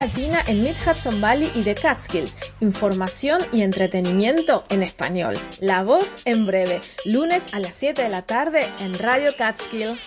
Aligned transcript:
Latina 0.00 0.44
en 0.46 0.62
Mid 0.62 0.76
Hudson 0.86 1.20
Valley 1.20 1.50
y 1.56 1.64
The 1.64 1.74
Catskills. 1.74 2.36
Información 2.60 3.40
y 3.52 3.62
entretenimiento 3.62 4.62
en 4.70 4.84
español. 4.84 5.34
La 5.58 5.82
voz 5.82 6.22
en 6.24 6.46
breve. 6.46 6.80
Lunes 7.04 7.52
a 7.52 7.58
las 7.58 7.74
7 7.74 8.04
de 8.04 8.08
la 8.08 8.22
tarde 8.22 8.60
en 8.78 8.96
Radio 8.96 9.32
Catskill. 9.36 9.98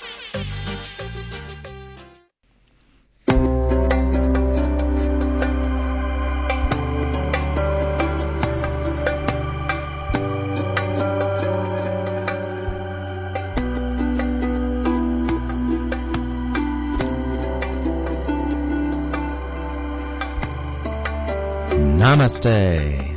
Namaste, 22.11 22.45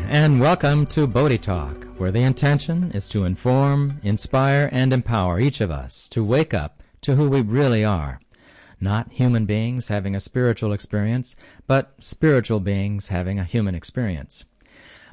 and 0.09 0.41
welcome 0.41 0.87
to 0.87 1.09
Bodhi 1.09 1.37
Talk, 1.37 1.84
where 1.98 2.12
the 2.12 2.23
intention 2.23 2.93
is 2.93 3.09
to 3.09 3.25
inform, 3.25 3.98
inspire, 4.05 4.69
and 4.70 4.93
empower 4.93 5.41
each 5.41 5.61
of 5.61 5.73
us 5.73 6.09
to 6.11 6.23
wake 6.23 6.55
up 6.55 6.80
to 7.01 7.17
who 7.17 7.29
we 7.29 7.41
really 7.41 7.84
are. 7.84 8.20
Not 8.80 9.11
human 9.11 9.47
beings 9.47 9.89
having 9.89 10.15
a 10.15 10.20
spiritual 10.20 10.73
experience, 10.73 11.34
but 11.67 11.97
spiritual 11.98 12.61
beings 12.61 13.09
having 13.09 13.41
a 13.41 13.45
human 13.45 13.75
experience. 13.75 14.45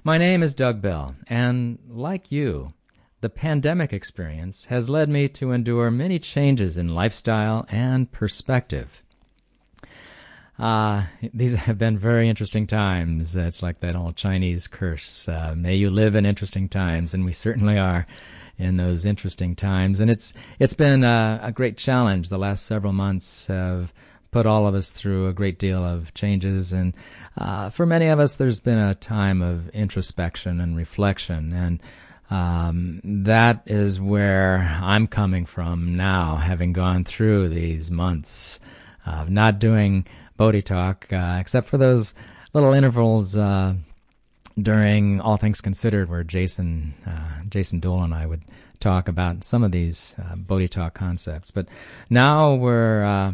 My 0.04 0.20
name 0.20 0.44
is 0.44 0.54
Doug 0.54 0.80
Bell, 0.80 1.16
and 1.26 1.80
like 1.90 2.32
you, 2.32 2.74
the 3.22 3.30
pandemic 3.30 3.92
experience 3.92 4.66
has 4.66 4.92
led 4.92 5.10
me 5.10 5.28
to 5.30 5.54
endure 5.54 5.90
many 5.90 6.20
changes 6.20 6.78
in 6.78 6.94
lifestyle 6.94 7.66
and 7.68 8.12
perspective. 8.12 9.02
Uh, 10.60 11.06
these 11.34 11.54
have 11.54 11.78
been 11.78 11.98
very 11.98 12.30
interesting 12.30 12.68
times. 12.68 13.36
It's 13.36 13.64
like 13.64 13.80
that 13.80 13.96
old 13.96 14.16
Chinese 14.16 14.68
curse. 14.68 15.28
Uh, 15.28 15.54
may 15.56 15.76
you 15.76 15.90
live 15.90 16.16
in 16.16 16.26
interesting 16.26 16.70
times, 16.70 17.14
and 17.14 17.26
we 17.26 17.34
certainly 17.34 17.78
are 17.78 18.06
in 18.58 18.78
those 18.78 19.06
interesting 19.06 19.56
times. 19.56 20.00
And 20.00 20.10
it's 20.10 20.34
it's 20.60 20.74
been 20.74 21.04
a, 21.04 21.40
a 21.44 21.52
great 21.52 21.78
challenge. 21.78 22.30
The 22.30 22.38
last 22.38 22.66
several 22.66 22.94
months 22.94 23.48
have 23.48 23.94
put 24.32 24.46
all 24.46 24.66
of 24.66 24.76
us 24.76 24.92
through 24.92 25.28
a 25.28 25.34
great 25.34 25.60
deal 25.60 25.84
of 25.84 26.14
changes, 26.14 26.72
and 26.72 26.94
uh, 27.38 27.70
for 27.70 27.86
many 27.86 28.08
of 28.08 28.20
us, 28.20 28.38
there's 28.38 28.62
been 28.62 28.78
a 28.78 28.96
time 28.96 29.42
of 29.42 29.68
introspection 29.70 30.62
and 30.62 30.78
reflection, 30.78 31.52
and 31.52 31.82
um, 32.30 33.02
that 33.04 33.64
is 33.66 34.00
where 34.00 34.80
I'm 34.82 35.08
coming 35.08 35.46
from 35.46 35.98
now, 35.98 36.38
having 36.38 36.72
gone 36.72 37.04
through 37.04 37.50
these 37.50 37.92
months 37.92 38.62
of 39.06 39.30
not 39.30 39.60
doing 39.60 40.06
Bodhi 40.42 40.64
Talk, 40.64 41.06
uh, 41.14 41.38
except 41.40 41.68
for 41.68 41.78
those 41.78 42.16
little 42.52 42.74
intervals 42.74 43.38
uh, 43.38 43.76
during 44.60 45.22
All 45.22 45.38
Things 45.38 45.62
Considered, 45.62 46.10
where 46.10 46.24
Jason 46.24 46.96
uh, 47.06 47.44
Jason 47.48 47.80
Dole 47.80 48.02
and 48.02 48.12
I 48.12 48.26
would 48.26 48.42
talk 48.80 49.08
about 49.08 49.44
some 49.44 49.64
of 49.64 49.72
these 49.72 50.16
uh, 50.18 50.36
Bodhi 50.36 50.68
Talk 50.68 50.96
concepts. 50.96 51.52
But 51.52 51.68
now 52.10 52.56
we're 52.56 53.06
uh, 53.06 53.34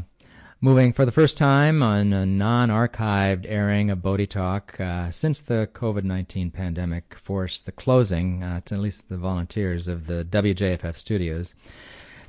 moving 0.59 0.91
for 0.91 1.05
the 1.05 1.13
first 1.13 1.37
time 1.37 1.81
on 1.81 2.11
a 2.11 2.25
non-archived 2.25 3.45
airing 3.47 3.89
of 3.89 4.01
Bodhi 4.01 4.27
Talk 4.27 4.77
uh, 4.77 5.09
since 5.09 5.41
the 5.41 5.69
COVID-19 5.71 6.51
pandemic 6.51 7.15
forced 7.15 7.65
the 7.65 7.71
closing, 7.71 8.43
uh, 8.43 8.59
to 8.65 8.75
at 8.75 8.81
least 8.81 9.07
the 9.07 9.15
volunteers 9.15 9.87
of 9.87 10.07
the 10.07 10.27
WJFF 10.29 10.97
studios. 10.97 11.55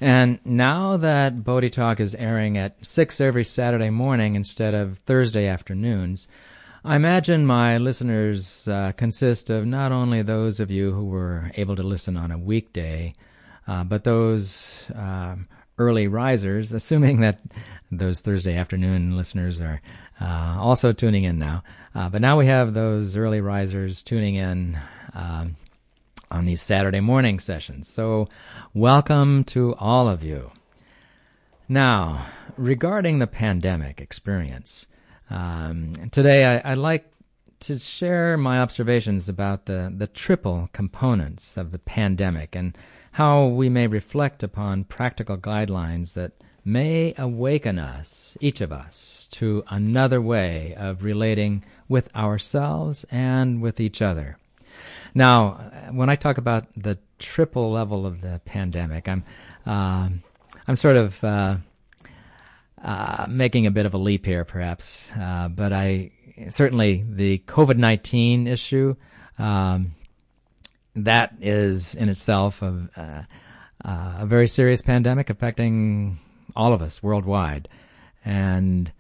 And 0.01 0.39
now 0.45 0.97
that 0.99 1.43
Bodhi 1.43 1.71
Talk 1.71 1.99
is 1.99 2.15
airing 2.15 2.57
at 2.57 2.87
6 2.87 3.21
every 3.21 3.45
Saturday 3.45 3.91
morning 3.91 4.37
instead 4.37 4.75
of 4.75 4.99
Thursday 4.99 5.47
afternoons, 5.47 6.29
I 6.85 6.95
imagine 6.95 7.45
my 7.45 7.79
listeners 7.79 8.69
uh, 8.69 8.93
consist 8.97 9.51
of 9.51 9.67
not 9.67 9.91
only 9.91 10.23
those 10.23 10.61
of 10.61 10.71
you 10.71 10.93
who 10.93 11.07
were 11.07 11.51
able 11.57 11.75
to 11.77 11.83
listen 11.83 12.17
on 12.17 12.31
a 12.31 12.39
weekday, 12.39 13.15
uh, 13.67 13.83
but 13.85 14.05
those 14.05 14.89
uh, 14.95 15.35
early 15.79 16.07
risers, 16.07 16.73
assuming 16.73 17.21
that 17.21 17.41
those 17.91 18.21
Thursday 18.21 18.57
afternoon 18.57 19.17
listeners 19.17 19.61
are 19.61 19.81
uh, 20.21 20.57
also 20.59 20.93
tuning 20.93 21.25
in 21.25 21.39
now. 21.39 21.63
Uh, 21.95 22.09
but 22.09 22.21
now 22.21 22.39
we 22.39 22.47
have 22.47 22.73
those 22.73 23.17
early 23.17 23.41
risers 23.41 24.03
tuning 24.03 24.37
in 24.37 24.79
um, 25.15 25.57
on 26.31 26.45
these 26.45 26.63
Saturday 26.63 27.01
morning 27.01 27.39
sessions. 27.41 27.89
So, 27.89 28.29
welcome 28.75 29.45
to 29.45 29.75
all 29.77 30.09
of 30.09 30.23
you. 30.23 30.51
Now, 31.69 32.27
regarding 32.57 33.19
the 33.19 33.27
pandemic 33.27 34.01
experience, 34.01 34.87
um, 35.31 35.93
today 36.11 36.61
I, 36.65 36.71
would 36.71 36.79
like 36.79 37.13
to 37.61 37.79
share 37.79 38.37
my 38.37 38.61
observations 38.61 39.29
about 39.29 39.67
the, 39.67 39.93
the 39.95 40.07
triple 40.07 40.69
components 40.73 41.57
of 41.57 41.73
the 41.73 41.79
pandemic 41.79 42.55
and 42.55 42.77
how 43.13 43.47
we 43.47 43.69
may 43.69 43.87
reflect 43.87 44.43
upon 44.43 44.85
practical 44.85 45.37
guidelines 45.37 46.15
that 46.15 46.33
may 46.65 47.15
awaken 47.17 47.79
us, 47.79 48.37
each 48.41 48.61
of 48.61 48.71
us, 48.71 49.29
to 49.33 49.65
another 49.69 50.21
way 50.21 50.75
of 50.77 51.03
relating 51.03 51.65
with 51.89 52.15
ourselves 52.15 53.05
and 53.11 53.63
with 53.63 53.81
each 53.81 54.03
other. 54.03 54.39
Now, 55.15 55.68
when 55.93 56.11
I 56.11 56.17
talk 56.17 56.39
about 56.39 56.67
the 56.77 56.99
triple 57.19 57.71
level 57.71 58.07
of 58.07 58.21
the 58.21 58.41
pandemic, 58.45 59.09
I'm 59.09 59.25
uh, 59.67 60.09
I'm 60.67 60.77
sort 60.77 60.97
of 60.97 61.23
uh, 61.25 61.57
uh, 62.83 63.27
making 63.29 63.67
a 63.67 63.71
bit 63.71 63.87
of 63.87 63.95
a 63.95 63.99
leap 63.99 64.25
here, 64.25 64.45
perhaps, 64.45 65.11
uh, 65.13 65.49
but 65.49 65.73
I 65.73 66.13
certainly 66.49 67.05
the 67.09 67.39
COVID 67.47 67.77
nineteen 67.77 68.47
issue 68.47 68.97
um, 69.39 69.95
that 70.95 71.35
is 71.41 71.95
in 71.95 72.09
itself 72.09 72.63
a, 72.63 72.89
uh, 72.97 73.89
uh, 73.89 74.19
a 74.21 74.27
very 74.27 74.49
serious 74.49 74.83
pandemic 74.83 75.31
affecting 75.31 76.19
all 76.57 76.73
of 76.73 76.83
us 76.83 77.03
worldwide, 77.03 77.69
and 78.25 78.93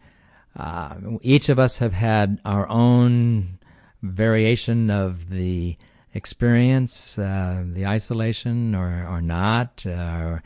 each 1.22 1.48
of 1.48 1.58
us 1.58 1.78
have 1.78 1.92
had 1.92 2.40
our 2.44 2.68
own 2.68 3.58
variation 4.02 4.90
of 4.90 5.30
the 5.30 5.76
experience 6.14 7.18
uh, 7.18 7.64
the 7.66 7.86
isolation 7.86 8.74
or, 8.74 9.06
or 9.08 9.20
not, 9.20 9.84
uh, 9.86 9.90
or 9.90 10.42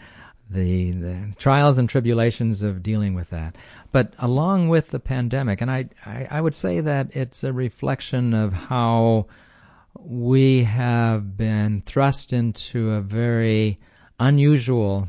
the, 0.50 0.90
the 0.92 1.32
trials 1.36 1.78
and 1.78 1.88
tribulations 1.88 2.62
of 2.62 2.82
dealing 2.82 3.14
with 3.14 3.30
that. 3.30 3.56
But 3.90 4.14
along 4.18 4.68
with 4.68 4.90
the 4.90 5.00
pandemic, 5.00 5.60
and 5.60 5.70
I, 5.70 5.88
I, 6.04 6.28
I 6.30 6.40
would 6.40 6.54
say 6.54 6.80
that 6.80 7.14
it's 7.16 7.44
a 7.44 7.52
reflection 7.52 8.34
of 8.34 8.52
how 8.52 9.26
we 9.98 10.64
have 10.64 11.36
been 11.36 11.82
thrust 11.86 12.32
into 12.32 12.90
a 12.90 13.00
very 13.00 13.78
unusual 14.18 15.08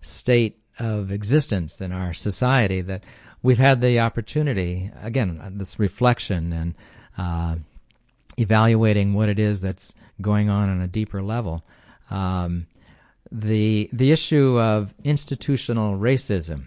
state 0.00 0.60
of 0.78 1.12
existence 1.12 1.80
in 1.80 1.92
our 1.92 2.12
society 2.14 2.80
that 2.80 3.04
we've 3.42 3.58
had 3.58 3.80
the 3.80 4.00
opportunity, 4.00 4.90
again, 5.02 5.40
this 5.56 5.78
reflection 5.78 6.52
and 6.52 6.74
uh, 7.18 7.56
evaluating 8.40 9.14
what 9.14 9.28
it 9.28 9.38
is 9.38 9.60
that's 9.60 9.94
going 10.20 10.48
on 10.48 10.68
on 10.68 10.80
a 10.80 10.86
deeper 10.88 11.22
level. 11.22 11.62
Um, 12.10 12.66
the 13.30 13.88
the 13.92 14.10
issue 14.10 14.58
of 14.58 14.92
institutional 15.04 15.96
racism, 15.98 16.66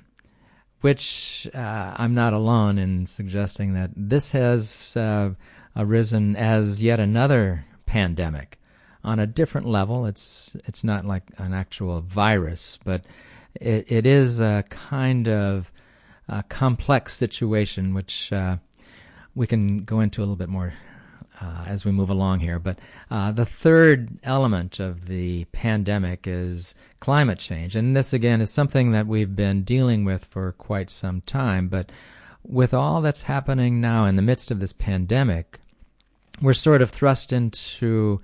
which 0.82 1.50
uh, 1.54 1.94
I'm 1.98 2.14
not 2.14 2.34
alone 2.34 2.78
in 2.78 3.06
suggesting 3.06 3.74
that 3.74 3.92
this 3.96 4.32
has 4.32 4.96
uh, 4.96 5.32
arisen 5.76 6.36
as 6.36 6.82
yet 6.82 7.00
another 7.00 7.66
pandemic 7.86 8.60
on 9.04 9.20
a 9.20 9.28
different 9.28 9.68
level. 9.68 10.06
It's 10.06 10.56
it's 10.66 10.84
not 10.84 11.06
like 11.06 11.24
an 11.38 11.54
actual 11.54 12.00
virus, 12.02 12.80
but 12.86 13.06
it, 13.60 13.92
it 13.92 14.08
is 14.08 14.40
a 14.40 14.64
kind 14.70 15.28
of 15.28 15.72
a 16.30 16.44
complex 16.44 17.14
situation 17.14 17.94
which 17.94 18.32
uh, 18.32 18.58
we 19.36 19.48
can 19.48 19.84
go 19.84 20.00
into 20.00 20.22
a 20.22 20.24
little 20.24 20.38
bit 20.38 20.50
more 20.50 20.74
uh, 21.44 21.66
as 21.68 21.84
we 21.84 21.92
move 21.92 22.10
along 22.10 22.40
here. 22.40 22.60
But 22.60 22.80
uh, 23.12 23.32
the 23.32 23.46
third 23.46 24.18
element 24.24 24.80
of 24.80 25.08
the 25.08 25.46
pandemic 25.46 26.26
is 26.26 26.76
climate 27.00 27.40
change. 27.40 27.76
And 27.76 27.96
this, 27.96 28.14
again, 28.14 28.40
is 28.40 28.50
something 28.50 28.92
that 28.92 29.08
we've 29.08 29.36
been 29.36 29.64
dealing 29.64 30.06
with 30.06 30.26
for 30.26 30.54
quite 30.54 30.90
some 30.90 31.22
time. 31.22 31.68
But 31.68 31.92
with 32.44 32.74
all 32.74 33.02
that's 33.02 33.24
happening 33.24 33.82
now 33.82 34.06
in 34.06 34.16
the 34.16 34.22
midst 34.22 34.52
of 34.52 34.60
this 34.60 34.74
pandemic, 34.74 35.60
we're 36.42 36.54
sort 36.54 36.82
of 36.82 36.90
thrust 36.90 37.34
into 37.34 38.22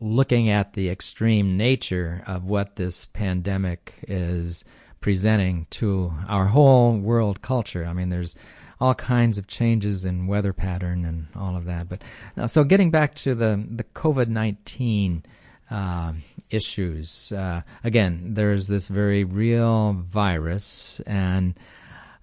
looking 0.00 0.48
at 0.48 0.72
the 0.72 0.88
extreme 0.88 1.56
nature 1.56 2.22
of 2.26 2.44
what 2.44 2.76
this 2.76 3.04
pandemic 3.06 3.94
is 4.08 4.64
presenting 5.04 5.66
to 5.68 6.12
our 6.28 6.46
whole 6.46 6.96
world 6.96 7.38
culture. 7.42 7.84
I 7.90 7.92
mean, 7.92 8.08
there's 8.08 8.34
all 8.78 8.94
kinds 8.94 9.38
of 9.38 9.46
changes 9.46 10.04
in 10.04 10.26
weather 10.26 10.52
pattern 10.54 11.04
and 11.04 11.26
all 11.36 11.56
of 11.56 11.64
that. 11.66 11.88
But 11.88 12.02
uh, 12.36 12.46
so 12.48 12.64
getting 12.64 12.90
back 12.90 13.14
to 13.24 13.34
the 13.34 13.52
the 13.76 13.84
COVID 13.84 14.28
nineteen 14.28 15.22
uh, 15.70 16.12
issues, 16.48 17.32
uh, 17.32 17.60
again, 17.82 18.34
there's 18.34 18.66
this 18.66 18.88
very 18.88 19.24
real 19.24 19.92
virus, 19.92 21.00
and 21.06 21.54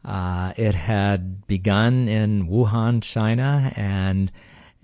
Uh, 0.03 0.51
it 0.57 0.73
had 0.73 1.45
begun 1.45 2.07
in 2.09 2.49
Wuhan, 2.49 3.01
China, 3.03 3.71
and 3.75 4.31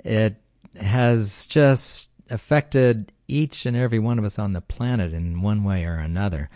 it 0.06 0.36
has 0.80 1.48
just 1.50 2.12
affected 2.30 3.12
each 3.28 3.66
and 3.66 3.76
every 3.76 4.00
one 4.00 4.20
of 4.20 4.26
us 4.26 4.38
on 4.38 4.54
the 4.54 4.62
planet 4.62 5.14
in 5.14 5.42
one 5.42 5.64
way 5.64 5.86
or 5.86 5.98
another. 5.98 6.50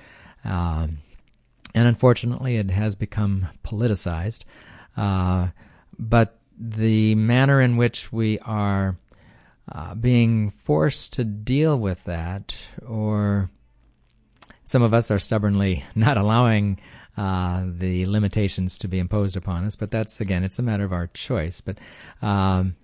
Um, 0.46 1.02
and 1.74 1.88
unfortunately, 1.88 2.58
it 2.58 2.72
has 2.72 2.96
become 2.96 3.48
politicized. 3.64 4.44
Uh, 4.98 5.50
but 5.98 6.40
the 6.58 7.16
manner 7.16 7.62
in 7.62 7.78
which 7.78 8.12
we 8.12 8.40
are 8.40 8.98
uh, 9.72 9.96
being 9.96 10.50
forced 10.50 11.14
to 11.14 11.24
deal 11.24 11.78
with 11.78 12.04
that, 12.04 12.56
or 12.86 13.50
some 14.64 14.82
of 14.82 14.94
us 14.94 15.12
are 15.12 15.20
stubbornly 15.20 15.84
not 15.96 16.18
allowing 16.18 16.80
uh, 17.18 17.66
the 17.68 18.06
limitations 18.06 18.78
to 18.78 18.88
be 18.88 19.00
imposed 19.00 19.36
upon 19.36 19.66
us, 19.66 19.76
but 19.76 19.92
that's 19.92 20.22
again, 20.22 20.44
it's 20.44 20.60
a 20.60 20.64
matter 20.64 20.84
of 20.84 20.94
our 20.94 21.08
choice. 21.08 21.62
But 21.62 21.78
um, 22.22 22.76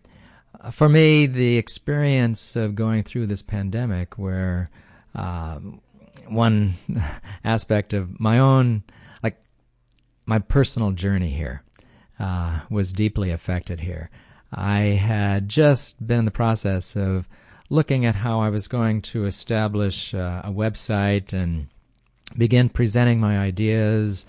for 0.72 0.90
me, 0.90 1.28
the 1.28 1.58
experience 1.58 2.56
of 2.56 2.76
going 2.76 3.04
through 3.04 3.28
this 3.28 3.42
pandemic, 3.42 4.18
where 4.18 4.70
uh, 5.16 5.60
one 6.30 6.76
aspect 7.44 7.94
of 7.94 8.20
my 8.20 8.40
own, 8.40 8.84
like 9.24 9.38
my 10.26 10.40
personal 10.40 10.92
journey 10.92 11.32
here, 11.32 11.64
uh, 12.20 12.62
was 12.70 12.94
deeply 12.94 13.32
affected 13.32 13.80
here. 13.80 14.10
I 14.52 14.80
had 14.80 15.50
just 15.50 16.06
been 16.06 16.20
in 16.20 16.26
the 16.26 16.32
process 16.32 16.96
of 16.96 17.28
looking 17.70 18.06
at 18.06 18.16
how 18.16 18.40
I 18.40 18.50
was 18.50 18.68
going 18.68 19.02
to 19.04 19.26
establish 19.26 20.14
uh, 20.14 20.42
a 20.44 20.52
website 20.52 21.34
and 21.34 21.68
begin 22.38 22.70
presenting 22.70 23.20
my 23.20 23.38
ideas 23.40 24.26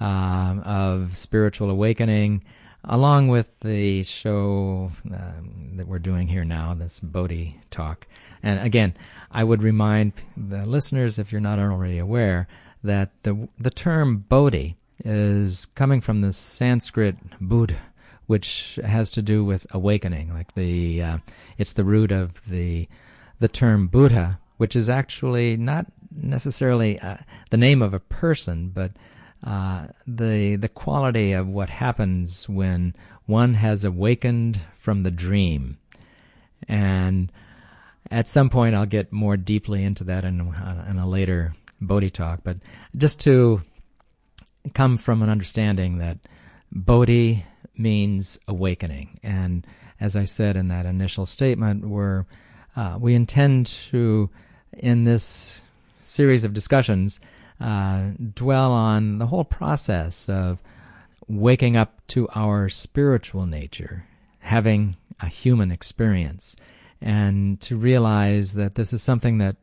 uh, 0.00 0.56
of 0.64 1.16
spiritual 1.16 1.70
awakening, 1.70 2.44
along 2.88 3.28
with 3.28 3.48
the 3.60 4.02
show 4.02 4.90
um, 5.12 5.72
that 5.74 5.86
we're 5.86 5.98
doing 5.98 6.26
here 6.26 6.44
now, 6.44 6.74
this 6.74 6.98
Bodhi 6.98 7.60
talk. 7.70 8.06
And 8.42 8.58
again, 8.60 8.94
I 9.30 9.44
would 9.44 9.62
remind 9.62 10.14
the 10.36 10.64
listeners, 10.64 11.18
if 11.18 11.30
you're 11.30 11.40
not 11.40 11.58
already 11.58 11.98
aware, 11.98 12.48
that 12.82 13.10
the 13.24 13.48
the 13.58 13.70
term 13.70 14.18
Bodhi 14.28 14.76
is 15.04 15.66
coming 15.74 16.00
from 16.00 16.22
the 16.22 16.32
Sanskrit 16.32 17.16
Buddha, 17.40 17.78
which 18.26 18.78
has 18.84 19.10
to 19.12 19.22
do 19.22 19.44
with 19.44 19.66
awakening. 19.70 20.32
Like 20.32 20.54
the, 20.54 21.02
uh, 21.02 21.18
it's 21.58 21.72
the 21.74 21.84
root 21.84 22.10
of 22.10 22.44
the 22.48 22.88
the 23.40 23.48
term 23.48 23.86
Buddha, 23.88 24.40
which 24.56 24.74
is 24.74 24.88
actually 24.88 25.56
not 25.56 25.86
necessarily 26.10 26.98
uh, 27.00 27.18
the 27.50 27.56
name 27.56 27.82
of 27.82 27.94
a 27.94 28.00
person, 28.00 28.70
but 28.70 28.92
uh, 29.44 29.88
the 30.06 30.56
the 30.56 30.68
quality 30.68 31.32
of 31.32 31.46
what 31.46 31.70
happens 31.70 32.48
when 32.48 32.94
one 33.26 33.54
has 33.54 33.84
awakened 33.84 34.60
from 34.74 35.02
the 35.02 35.10
dream, 35.10 35.78
and 36.66 37.30
at 38.10 38.28
some 38.28 38.50
point 38.50 38.74
I'll 38.74 38.86
get 38.86 39.12
more 39.12 39.36
deeply 39.36 39.84
into 39.84 40.04
that 40.04 40.24
in, 40.24 40.40
in 40.88 40.98
a 40.98 41.06
later 41.06 41.54
Bodhi 41.80 42.10
talk. 42.10 42.40
But 42.42 42.58
just 42.96 43.20
to 43.20 43.62
come 44.74 44.98
from 44.98 45.22
an 45.22 45.30
understanding 45.30 45.98
that 45.98 46.18
Bodhi 46.72 47.44
means 47.76 48.38
awakening. 48.48 49.20
And 49.22 49.66
as 50.00 50.16
I 50.16 50.24
said 50.24 50.56
in 50.56 50.68
that 50.68 50.86
initial 50.86 51.26
statement, 51.26 51.86
we're, 51.86 52.24
uh, 52.76 52.98
we 53.00 53.14
intend 53.14 53.66
to, 53.66 54.30
in 54.76 55.04
this 55.04 55.62
series 56.00 56.44
of 56.44 56.52
discussions, 56.52 57.20
uh, 57.60 58.10
dwell 58.34 58.72
on 58.72 59.18
the 59.18 59.26
whole 59.26 59.44
process 59.44 60.28
of 60.28 60.62
waking 61.26 61.76
up 61.76 62.06
to 62.08 62.28
our 62.34 62.68
spiritual 62.68 63.46
nature, 63.46 64.06
having 64.40 64.96
a 65.20 65.26
human 65.26 65.70
experience, 65.70 66.56
and 67.00 67.60
to 67.60 67.76
realize 67.76 68.54
that 68.54 68.74
this 68.74 68.92
is 68.92 69.02
something 69.02 69.38
that 69.38 69.56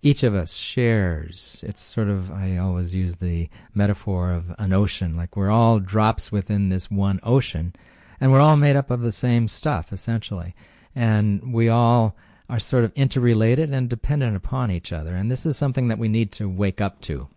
each 0.00 0.22
of 0.22 0.34
us 0.34 0.54
shares. 0.54 1.64
It's 1.66 1.82
sort 1.82 2.08
of, 2.08 2.30
I 2.30 2.56
always 2.56 2.94
use 2.94 3.16
the 3.16 3.48
metaphor 3.74 4.32
of 4.32 4.54
an 4.58 4.72
ocean, 4.72 5.16
like 5.16 5.36
we're 5.36 5.50
all 5.50 5.80
drops 5.80 6.30
within 6.30 6.68
this 6.68 6.90
one 6.90 7.18
ocean, 7.22 7.74
and 8.20 8.30
we're 8.30 8.40
all 8.40 8.56
made 8.56 8.76
up 8.76 8.90
of 8.90 9.00
the 9.00 9.12
same 9.12 9.48
stuff, 9.48 9.92
essentially. 9.92 10.54
And 10.94 11.52
we 11.52 11.68
all 11.68 12.16
are 12.48 12.58
sort 12.58 12.84
of 12.84 12.92
interrelated 12.94 13.72
and 13.72 13.88
dependent 13.88 14.36
upon 14.36 14.70
each 14.70 14.92
other. 14.92 15.14
And 15.14 15.30
this 15.30 15.44
is 15.44 15.56
something 15.56 15.88
that 15.88 15.98
we 15.98 16.08
need 16.08 16.32
to 16.32 16.48
wake 16.48 16.80
up 16.80 17.00
to. 17.02 17.28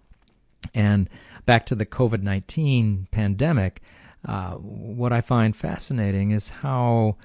And 0.73 1.09
back 1.45 1.65
to 1.67 1.75
the 1.75 1.85
COVID 1.85 2.21
19 2.21 3.07
pandemic, 3.11 3.81
uh, 4.25 4.51
what 4.53 5.11
I 5.11 5.21
find 5.21 5.55
fascinating 5.55 6.31
is 6.31 6.49
how, 6.49 7.17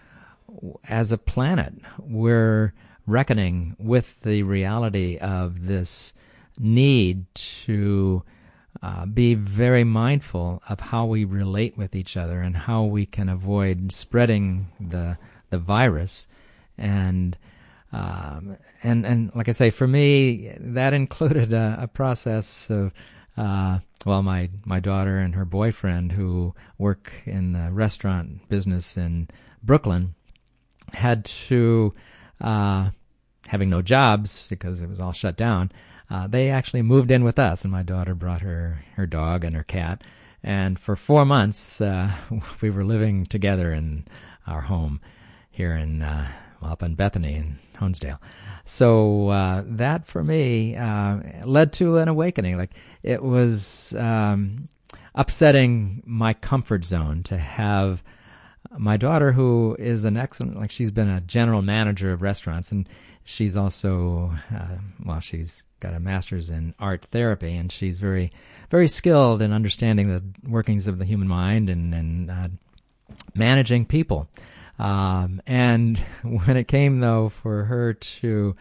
as 0.88 1.12
a 1.12 1.18
planet, 1.18 1.74
we're 1.98 2.72
reckoning 3.06 3.76
with 3.78 4.20
the 4.22 4.42
reality 4.42 5.18
of 5.18 5.66
this 5.66 6.14
need 6.58 7.26
to 7.34 8.22
uh, 8.82 9.06
be 9.06 9.34
very 9.34 9.84
mindful 9.84 10.62
of 10.68 10.80
how 10.80 11.06
we 11.06 11.24
relate 11.24 11.76
with 11.76 11.94
each 11.94 12.16
other 12.16 12.40
and 12.40 12.56
how 12.56 12.84
we 12.84 13.06
can 13.06 13.28
avoid 13.28 13.92
spreading 13.92 14.68
the 14.80 15.18
the 15.50 15.58
virus. 15.58 16.28
And 16.78 17.36
um, 17.92 18.56
and 18.82 19.06
and 19.06 19.34
like 19.34 19.48
I 19.48 19.52
say, 19.52 19.70
for 19.70 19.86
me, 19.86 20.52
that 20.58 20.92
included 20.92 21.52
a, 21.52 21.78
a 21.80 21.88
process 21.88 22.70
of 22.70 22.92
uh, 23.36 23.80
well, 24.04 24.22
my 24.22 24.50
my 24.64 24.80
daughter 24.80 25.18
and 25.18 25.34
her 25.34 25.44
boyfriend 25.44 26.12
who 26.12 26.54
work 26.78 27.12
in 27.24 27.52
the 27.52 27.70
restaurant 27.72 28.48
business 28.48 28.96
in 28.96 29.28
Brooklyn 29.62 30.14
had 30.92 31.24
to 31.24 31.94
uh, 32.40 32.90
having 33.48 33.70
no 33.70 33.82
jobs 33.82 34.48
because 34.48 34.82
it 34.82 34.88
was 34.88 35.00
all 35.00 35.12
shut 35.12 35.36
down, 35.36 35.72
uh, 36.10 36.26
they 36.26 36.50
actually 36.50 36.82
moved 36.82 37.10
in 37.10 37.24
with 37.24 37.38
us, 37.38 37.64
and 37.64 37.72
my 37.72 37.82
daughter 37.82 38.14
brought 38.14 38.42
her 38.42 38.84
her 38.94 39.06
dog 39.06 39.44
and 39.44 39.56
her 39.56 39.64
cat. 39.64 40.02
And 40.42 40.78
for 40.78 40.94
four 40.94 41.24
months, 41.24 41.80
uh, 41.80 42.12
we 42.60 42.70
were 42.70 42.84
living 42.84 43.26
together 43.26 43.72
in 43.72 44.06
our 44.46 44.62
home 44.62 45.00
here 45.50 45.74
in 45.74 46.02
uh, 46.02 46.30
up 46.66 46.82
in 46.82 46.94
Bethany 46.94 47.34
in 47.34 47.58
Honesdale. 47.76 48.18
So 48.64 49.28
uh, 49.28 49.62
that 49.66 50.06
for 50.06 50.24
me 50.24 50.76
uh, 50.76 51.18
led 51.44 51.72
to 51.74 51.98
an 51.98 52.08
awakening. 52.08 52.56
Like 52.56 52.72
it 53.02 53.22
was 53.22 53.94
um, 53.94 54.66
upsetting 55.14 56.02
my 56.04 56.34
comfort 56.34 56.84
zone 56.84 57.22
to 57.24 57.38
have 57.38 58.02
my 58.78 58.96
daughter, 58.96 59.32
who 59.32 59.76
is 59.78 60.04
an 60.04 60.16
excellent, 60.16 60.56
like 60.56 60.70
she's 60.70 60.90
been 60.90 61.08
a 61.08 61.20
general 61.20 61.62
manager 61.62 62.12
of 62.12 62.22
restaurants, 62.22 62.72
and 62.72 62.88
she's 63.24 63.56
also, 63.56 64.32
uh, 64.54 64.76
well, 65.04 65.20
she's 65.20 65.64
got 65.80 65.94
a 65.94 66.00
master's 66.00 66.50
in 66.50 66.74
art 66.78 67.06
therapy, 67.10 67.54
and 67.54 67.70
she's 67.70 67.98
very, 67.98 68.30
very 68.70 68.88
skilled 68.88 69.42
in 69.42 69.52
understanding 69.52 70.08
the 70.08 70.22
workings 70.48 70.86
of 70.86 70.98
the 70.98 71.04
human 71.04 71.28
mind 71.28 71.70
and 71.70 71.94
and 71.94 72.30
uh, 72.30 72.48
managing 73.34 73.86
people. 73.86 74.28
Um, 74.78 75.40
and 75.46 75.98
when 76.22 76.56
it 76.56 76.68
came 76.68 77.00
though 77.00 77.28
for 77.28 77.64
her 77.64 77.94
to 77.94 78.56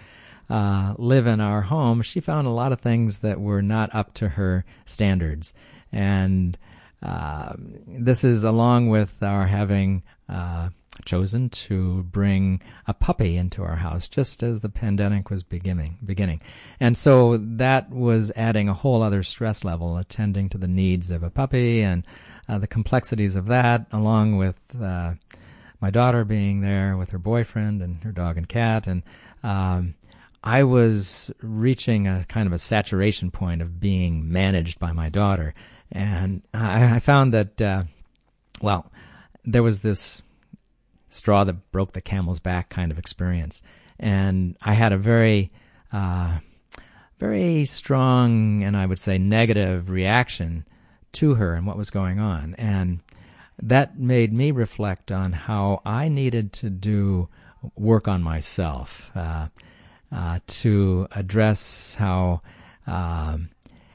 uh, 0.50 0.94
live 0.98 1.28
in 1.28 1.40
our 1.42 1.62
home, 1.62 2.02
she 2.02 2.20
found 2.20 2.48
a 2.48 2.52
lot 2.52 2.72
of 2.72 2.80
things 2.80 3.20
that 3.20 3.40
were 3.40 3.62
not 3.62 3.94
up 3.94 4.14
to 4.16 4.30
her 4.30 4.64
standards, 4.86 5.54
and 5.92 6.58
uh, 7.02 7.54
this 7.88 8.24
is 8.24 8.44
along 8.44 8.90
with 8.90 9.22
our 9.22 9.48
having 9.48 10.04
uh, 10.30 10.70
chosen 11.04 11.50
to 11.50 12.04
bring 12.04 12.62
a 12.88 12.94
puppy 12.94 13.36
into 13.36 13.64
our 13.64 13.76
house 13.76 14.08
just 14.08 14.42
as 14.44 14.62
the 14.62 14.70
pandemic 14.70 15.30
was 15.30 15.44
beginning 15.44 15.98
beginning. 16.06 16.42
And 16.80 16.98
so 16.98 17.38
that 17.38 17.90
was 17.90 18.32
adding 18.36 18.70
a 18.70 18.74
whole 18.74 19.04
other 19.04 19.24
stress 19.24 19.64
level 19.64 19.98
attending 19.98 20.50
to 20.50 20.58
the 20.58 20.68
needs 20.68 21.12
of 21.12 21.24
a 21.24 21.30
puppy 21.30 21.82
and 21.82 22.06
uh, 22.48 22.60
the 22.60 22.68
complexities 22.68 23.36
of 23.36 23.48
that 23.48 23.88
along 23.92 24.38
with 24.38 24.60
uh, 24.80 25.14
my 25.82 25.90
daughter 25.90 26.24
being 26.24 26.62
there 26.62 26.98
with 26.98 27.12
her 27.12 27.20
boyfriend 27.20 27.82
and 27.82 28.04
her 28.04 28.12
dog 28.12 28.38
and 28.38 28.48
cat 28.48 28.88
and 28.88 29.04
um, 29.44 29.96
I 30.44 30.64
was 30.64 31.32
reaching 31.42 32.08
a 32.08 32.26
kind 32.28 32.48
of 32.48 32.54
a 32.54 32.60
saturation 32.60 33.32
point 33.32 33.62
of 33.62 33.80
being 33.80 34.32
managed 34.32 34.80
by 34.80 34.92
my 34.92 35.10
daughter 35.10 35.54
and 35.92 36.42
I, 36.54 36.96
I 36.96 37.00
found 37.00 37.34
that, 37.34 37.62
uh, 37.62 37.84
well, 38.62 38.92
there 39.44 39.64
was 39.64 39.82
this 39.82 40.22
straw 41.10 41.44
that 41.44 41.72
broke 41.72 41.94
the 41.94 42.02
camel's 42.02 42.40
back 42.40 42.70
kind 42.70 42.92
of 42.92 43.00
experience. 43.00 43.62
And 44.00 44.58
I 44.62 44.74
had 44.74 44.92
a 44.92 44.98
very, 44.98 45.52
uh, 45.94 46.40
very 47.20 47.66
strong 47.66 48.64
and 48.64 48.76
I 48.76 48.86
would 48.86 49.00
say 49.00 49.18
negative 49.18 49.90
reaction 49.90 50.66
to 51.14 51.36
her 51.36 51.54
and 51.54 51.66
what 51.66 51.78
was 51.78 51.90
going 51.90 52.20
on. 52.20 52.56
And 52.56 53.00
that 53.62 53.98
made 53.98 54.34
me 54.34 54.52
reflect 54.52 55.12
on 55.12 55.34
how 55.34 55.82
I 55.86 56.10
needed 56.10 56.54
to 56.54 56.70
do 56.70 57.30
work 57.76 58.08
on 58.08 58.22
myself 58.22 59.12
uh, 59.16 59.48
uh, 60.12 60.40
to 60.46 61.08
address 61.12 61.96
how 61.96 62.42
um, 62.86 63.50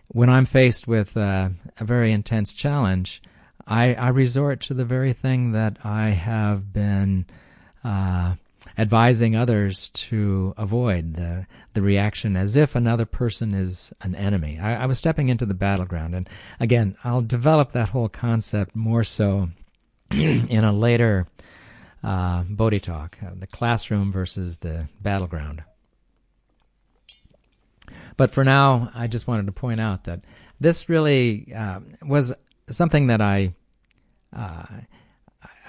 when 0.09 0.29
I'm 0.29 0.47
faced 0.47 0.89
with 0.89 1.17
uh, 1.17 1.51
a 1.79 1.85
very 1.85 2.13
intense 2.13 2.53
challenge, 2.55 3.23
I, 3.67 3.95
I 3.95 4.09
resort 4.09 4.61
to 4.63 4.75
the 4.75 4.85
very 4.85 5.13
thing 5.13 5.53
that 5.53 5.77
I 5.85 6.09
have 6.09 6.73
been 6.73 7.27
uh, 7.85 8.35
advising 8.81 9.37
others 9.37 9.91
to 9.91 10.55
avoid 10.57 11.15
the 11.15 11.47
the 11.75 11.83
reaction 11.83 12.35
as 12.35 12.57
if 12.57 12.75
another 12.75 13.05
person 13.05 13.53
is 13.53 13.93
an 14.01 14.15
enemy. 14.15 14.59
I, 14.59 14.85
I 14.85 14.87
was 14.87 14.99
stepping 14.99 15.29
into 15.29 15.45
the 15.45 15.55
battleground, 15.55 16.15
and 16.15 16.29
again, 16.59 16.97
I'll 17.05 17.21
develop 17.21 17.73
that 17.73 17.91
whole 17.91 18.09
concept 18.09 18.75
more 18.75 19.05
so 19.05 19.51
in 20.11 20.65
a 20.65 20.73
later 20.73 21.27
uh, 22.03 22.45
Bodhi 22.45 22.81
talk, 22.81 23.19
uh, 23.23 23.33
the 23.39 23.47
classroom 23.47 24.11
versus 24.11 24.59
the 24.59 24.89
battleground. 25.03 25.63
But 28.17 28.31
for 28.31 28.45
now, 28.45 28.91
I 28.95 29.09
just 29.09 29.27
wanted 29.27 29.45
to 29.47 29.53
point 29.53 29.81
out 29.81 30.05
that 30.05 30.23
this 30.59 30.89
really 30.89 31.53
uh, 31.55 31.81
was 32.03 32.33
something 32.71 33.09
that 33.09 33.21
I. 33.21 33.55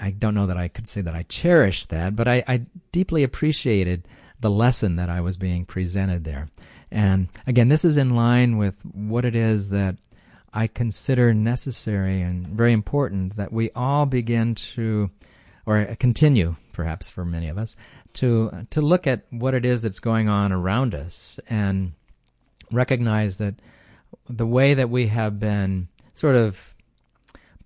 I 0.01 0.09
don't 0.11 0.33
know 0.33 0.47
that 0.47 0.57
I 0.57 0.67
could 0.67 0.87
say 0.87 1.01
that 1.01 1.15
I 1.15 1.23
cherished 1.23 1.91
that, 1.91 2.15
but 2.15 2.27
I, 2.27 2.43
I 2.47 2.65
deeply 2.91 3.23
appreciated 3.23 4.07
the 4.39 4.49
lesson 4.49 4.95
that 4.95 5.09
I 5.09 5.21
was 5.21 5.37
being 5.37 5.63
presented 5.63 6.23
there. 6.23 6.49
And 6.89 7.29
again, 7.45 7.69
this 7.69 7.85
is 7.85 7.97
in 7.97 8.09
line 8.09 8.57
with 8.57 8.75
what 8.83 9.23
it 9.23 9.35
is 9.35 9.69
that 9.69 9.95
I 10.53 10.67
consider 10.67 11.33
necessary 11.33 12.21
and 12.21 12.47
very 12.47 12.73
important 12.73 13.37
that 13.37 13.53
we 13.53 13.69
all 13.75 14.05
begin 14.05 14.55
to, 14.55 15.11
or 15.65 15.85
continue, 15.99 16.55
perhaps 16.73 17.09
for 17.11 17.23
many 17.23 17.47
of 17.47 17.57
us, 17.57 17.77
to 18.13 18.67
to 18.71 18.81
look 18.81 19.07
at 19.07 19.23
what 19.29 19.53
it 19.53 19.65
is 19.65 19.83
that's 19.83 19.99
going 19.99 20.27
on 20.27 20.51
around 20.51 20.93
us 20.93 21.39
and 21.47 21.93
recognize 22.71 23.37
that 23.37 23.55
the 24.29 24.47
way 24.47 24.73
that 24.73 24.89
we 24.89 25.07
have 25.07 25.39
been 25.39 25.87
sort 26.13 26.35
of 26.35 26.70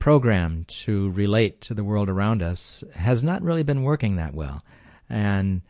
programmed 0.06 0.68
to 0.68 1.10
relate 1.14 1.62
to 1.62 1.74
the 1.74 1.84
world 1.84 2.10
around 2.10 2.44
us 2.44 2.84
has 2.94 3.24
not 3.24 3.42
really 3.42 3.64
been 3.64 3.82
working 3.82 4.18
that 4.18 4.36
well, 4.36 4.64
and 5.10 5.64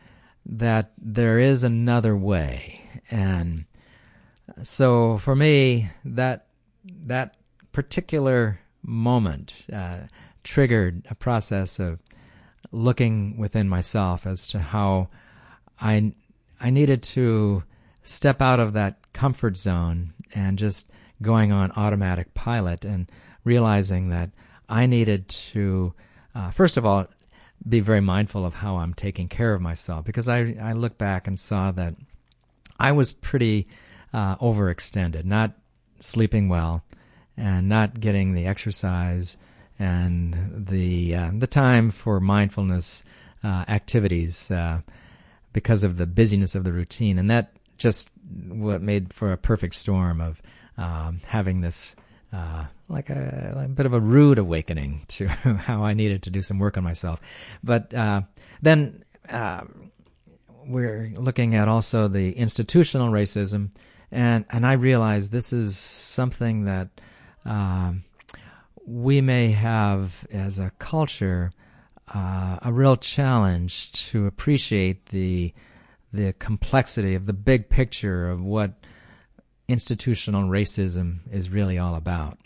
that 0.44 0.92
there 0.98 1.38
is 1.38 1.64
another 1.64 2.14
way. 2.14 2.78
And 3.10 3.64
so 4.62 5.16
for 5.16 5.34
me, 5.34 5.90
that 6.04 6.48
that 7.06 7.38
particular 7.72 8.60
moment 8.82 9.54
uh, 9.72 10.00
triggered 10.44 11.06
a 11.08 11.14
process 11.14 11.80
of 11.80 11.98
looking 12.70 13.38
within 13.38 13.70
myself 13.70 14.26
as 14.26 14.48
to 14.48 14.58
how 14.58 15.08
I 15.80 16.12
I 16.60 16.68
needed 16.68 17.02
to 17.04 17.62
step 18.02 18.42
out 18.42 18.60
of 18.60 18.74
that 18.74 18.98
comfort 19.14 19.56
zone 19.56 20.12
and 20.34 20.58
just 20.58 20.90
going 21.22 21.52
on 21.52 21.72
automatic 21.72 22.34
pilot 22.34 22.84
and 22.84 23.10
realizing 23.46 24.10
that 24.10 24.30
I 24.68 24.84
needed 24.84 25.28
to 25.28 25.94
uh, 26.34 26.50
first 26.50 26.76
of 26.76 26.84
all 26.84 27.06
be 27.66 27.80
very 27.80 28.02
mindful 28.02 28.44
of 28.44 28.54
how 28.54 28.76
I'm 28.76 28.92
taking 28.92 29.28
care 29.28 29.54
of 29.54 29.62
myself 29.62 30.04
because 30.04 30.28
I 30.28 30.56
I 30.60 30.72
look 30.72 30.98
back 30.98 31.26
and 31.26 31.40
saw 31.40 31.72
that 31.72 31.94
I 32.78 32.92
was 32.92 33.12
pretty 33.12 33.68
uh, 34.12 34.36
overextended, 34.36 35.24
not 35.24 35.52
sleeping 35.98 36.48
well, 36.48 36.84
and 37.36 37.68
not 37.68 38.00
getting 38.00 38.34
the 38.34 38.46
exercise 38.46 39.38
and 39.78 40.66
the 40.68 41.14
uh, 41.14 41.30
the 41.34 41.46
time 41.46 41.90
for 41.90 42.20
mindfulness 42.20 43.04
uh, 43.44 43.64
activities 43.68 44.50
uh, 44.50 44.80
because 45.52 45.84
of 45.84 45.96
the 45.96 46.06
busyness 46.06 46.54
of 46.54 46.64
the 46.64 46.72
routine, 46.72 47.18
and 47.18 47.30
that 47.30 47.52
just 47.78 48.10
what 48.48 48.82
made 48.82 49.12
for 49.12 49.32
a 49.32 49.36
perfect 49.36 49.74
storm 49.74 50.20
of 50.20 50.42
um, 50.76 51.20
having 51.26 51.60
this 51.60 51.94
uh, 52.32 52.66
like 52.88 53.10
a, 53.10 53.64
a, 53.64 53.68
bit 53.68 53.86
of 53.86 53.94
a 53.94 54.00
rude 54.00 54.38
awakening 54.38 55.04
to 55.08 55.28
how 55.28 55.84
I 55.84 55.94
needed 55.94 56.22
to 56.24 56.30
do 56.30 56.42
some 56.42 56.58
work 56.58 56.76
on 56.76 56.84
myself. 56.84 57.20
But 57.62 57.92
uh, 57.94 58.22
then 58.62 59.04
uh, 59.28 59.62
we're 60.66 61.12
looking 61.16 61.54
at 61.54 61.68
also 61.68 62.08
the 62.08 62.32
institutional 62.32 63.10
racism, 63.10 63.70
and 64.10 64.44
and 64.50 64.66
I 64.66 64.72
realize 64.72 65.30
this 65.30 65.52
is 65.52 65.76
something 65.76 66.64
that 66.64 66.88
um, 67.44 68.04
we 68.86 69.20
may 69.20 69.50
have, 69.50 70.26
as 70.30 70.58
a 70.58 70.70
culture, 70.78 71.52
uh, 72.14 72.58
a 72.62 72.72
real 72.72 72.96
challenge 72.96 73.92
to 74.10 74.26
appreciate 74.26 75.06
the 75.06 75.52
the 76.12 76.32
complexity 76.34 77.14
of 77.14 77.26
the 77.26 77.32
big 77.32 77.68
picture 77.68 78.30
of 78.30 78.42
what 78.42 78.72
institutional 79.68 80.48
racism 80.48 81.18
is 81.30 81.50
really 81.50 81.78
all 81.78 81.94
about. 81.94 82.38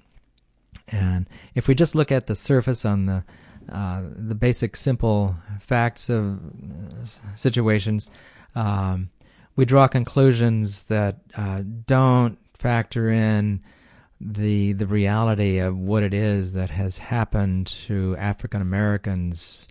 And 0.89 1.29
if 1.55 1.69
we 1.69 1.75
just 1.75 1.95
look 1.95 2.11
at 2.11 2.27
the 2.27 2.35
surface 2.35 2.85
on 2.85 3.07
the 3.07 3.25
uh, 3.71 4.03
the 4.17 4.35
basic, 4.35 4.75
simple 4.75 5.37
facts 5.61 6.11
of 6.11 6.41
situations, 7.35 8.11
um, 8.57 9.11
we 9.55 9.65
draw 9.65 9.87
conclusions 9.87 10.85
that 10.85 11.19
uh, 11.37 11.63
don't 11.87 12.39
factor 12.55 13.11
in 13.11 13.63
the 14.21 14.73
the 14.73 14.87
reality 14.87 15.59
of 15.59 15.79
what 15.79 16.03
it 16.03 16.13
is 16.13 16.53
that 16.53 16.71
has 16.71 16.99
happened 16.99 17.67
to 17.67 18.17
African 18.19 18.61
Americans 18.61 19.69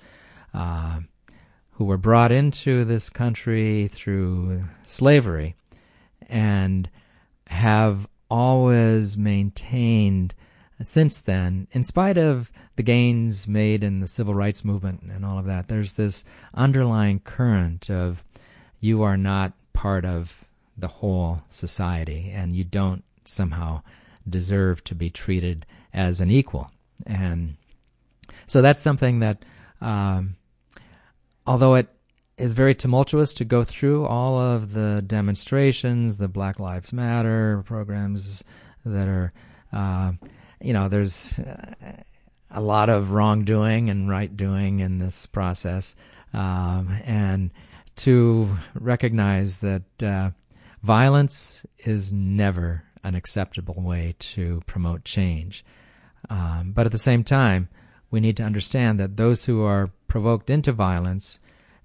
uh, 0.54 1.00
who 1.72 1.86
were 1.86 1.98
brought 1.98 2.32
into 2.32 2.86
this 2.86 3.10
country 3.10 3.88
through 3.88 4.64
slavery 4.86 5.56
and 6.28 6.90
have 7.50 8.08
always 8.30 9.18
maintained 9.18 10.36
since 10.82 11.20
then, 11.20 11.68
in 11.72 11.84
spite 11.84 12.18
of 12.18 12.52
the 12.78 12.84
gains 12.84 13.48
made 13.48 13.84
in 13.84 14.00
the 14.00 14.08
civil 14.08 14.34
rights 14.34 14.64
movement 14.64 15.02
and 15.02 15.26
all 15.26 15.38
of 15.38 15.46
that, 15.46 15.68
there's 15.68 15.96
this 15.96 16.24
underlying 16.54 17.20
current 17.20 17.90
of 17.90 18.24
you 18.80 19.04
are 19.04 19.18
not 19.18 19.54
part 19.74 20.06
of 20.06 20.46
the 20.78 20.88
whole 20.88 21.42
society 21.50 22.32
and 22.34 22.56
you 22.56 22.64
don't 22.64 23.04
somehow 23.26 23.82
deserve 24.28 24.84
to 24.86 24.96
be 24.96 25.10
treated 25.10 25.66
as 25.94 26.22
an 26.22 26.32
equal. 26.32 26.72
And 27.06 27.58
so 28.48 28.62
that's 28.62 28.82
something 28.82 29.20
that, 29.20 29.44
um, 29.82 30.38
although 31.46 31.76
it 31.76 31.90
is 32.40 32.54
very 32.54 32.74
tumultuous 32.74 33.34
to 33.36 33.46
go 33.46 33.64
through 33.64 34.06
all 34.06 34.40
of 34.40 34.74
the 34.74 35.04
demonstrations, 35.06 36.18
the 36.18 36.30
Black 36.30 36.60
Lives 36.60 36.94
Matter 36.94 37.62
programs 37.66 38.44
that 38.86 39.08
are, 39.08 39.34
uh, 39.74 40.14
you 40.62 40.74
know, 40.74 40.88
there's 40.88 41.38
uh, 41.38 41.74
a 42.50 42.62
lot 42.62 42.90
of 42.90 43.12
wrongdoing 43.12 43.90
and 43.90 44.10
right 44.10 44.36
doing 44.36 44.80
in 44.80 45.00
this 45.00 45.26
process. 45.26 45.96
Um, 46.34 46.98
and 47.04 47.52
to 47.98 48.58
recognize 48.74 49.60
that 49.60 50.04
uh, 50.04 50.32
violence 50.82 51.66
is 51.80 52.14
never 52.14 52.84
an 53.04 53.16
acceptable 53.16 53.82
way 53.82 54.16
to 54.20 54.62
promote 54.66 55.04
change. 55.04 55.66
Um, 56.30 56.72
but 56.74 56.86
at 56.86 56.92
the 56.92 56.98
same 56.98 57.24
time, 57.24 57.68
we 58.12 58.20
need 58.20 58.38
to 58.38 58.44
understand 58.44 59.00
that 59.00 59.18
those 59.18 59.46
who 59.46 59.64
are 59.64 59.92
provoked 60.08 60.50
into 60.50 60.72
violence 60.72 61.40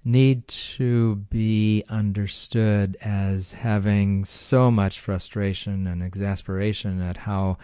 need 0.05 0.47
to 0.47 1.15
be 1.15 1.83
understood 1.89 2.95
as 3.01 3.53
having 3.53 4.23
so 4.23 4.69
much 4.69 4.99
frustration 4.99 5.87
and 5.87 6.03
exasperation 6.03 7.01
at 7.01 7.17
how 7.17 7.57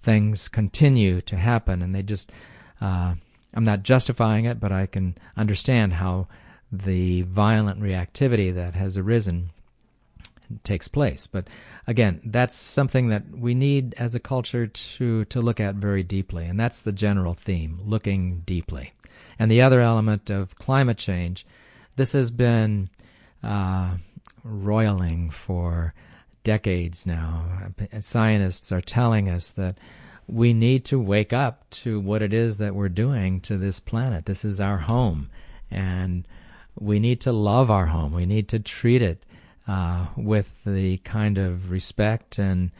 things 0.00 0.46
continue 0.48 1.20
to 1.20 1.36
happen. 1.36 1.82
And 1.82 1.92
they 1.92 2.02
just, 2.02 2.30
uh, 2.80 3.14
I'm 3.52 3.64
not 3.64 3.82
justifying 3.82 4.44
it, 4.44 4.60
but 4.60 4.70
I 4.70 4.86
can 4.86 5.18
understand 5.36 5.94
how 5.94 6.28
the 6.70 7.22
violent 7.22 7.80
reactivity 7.80 8.54
that 8.54 8.74
has 8.74 8.96
arisen 8.96 9.50
takes 10.64 10.88
place. 10.88 11.26
But 11.26 11.48
again, 11.86 12.20
that's 12.24 12.56
something 12.56 13.08
that 13.08 13.24
we 13.30 13.54
need 13.54 13.94
as 13.98 14.14
a 14.14 14.20
culture 14.20 14.66
to 14.66 15.24
to 15.26 15.40
look 15.40 15.60
at 15.60 15.74
very 15.74 16.02
deeply, 16.02 16.46
and 16.46 16.58
that's 16.58 16.82
the 16.82 16.92
general 16.92 17.34
theme: 17.34 17.78
looking 17.84 18.42
deeply. 18.46 18.92
And 19.38 19.50
the 19.50 19.62
other 19.62 19.80
element 19.80 20.30
of 20.30 20.56
climate 20.56 20.98
change, 20.98 21.46
this 21.98 22.12
has 22.12 22.30
been 22.30 22.88
uh, 23.42 23.96
roiling 24.44 25.30
for 25.30 25.92
decades 26.44 27.06
now. 27.06 27.44
Scientists 28.00 28.72
are 28.72 28.80
telling 28.80 29.28
us 29.28 29.50
that 29.52 29.76
we 30.28 30.52
need 30.54 30.84
to 30.86 30.98
wake 30.98 31.32
up 31.32 31.68
to 31.70 31.98
what 31.98 32.22
it 32.22 32.32
is 32.32 32.58
that 32.58 32.74
we're 32.74 32.88
doing 32.88 33.40
to 33.40 33.56
this 33.56 33.80
planet. 33.80 34.26
This 34.26 34.44
is 34.44 34.60
our 34.60 34.78
home, 34.78 35.28
and 35.70 36.26
we 36.78 37.00
need 37.00 37.20
to 37.22 37.32
love 37.32 37.70
our 37.70 37.86
home. 37.86 38.12
We 38.12 38.26
need 38.26 38.48
to 38.48 38.60
treat 38.60 39.02
it 39.02 39.24
uh, 39.66 40.06
with 40.16 40.52
the 40.64 40.98
kind 40.98 41.36
of 41.36 41.70
respect 41.70 42.38
and 42.38 42.70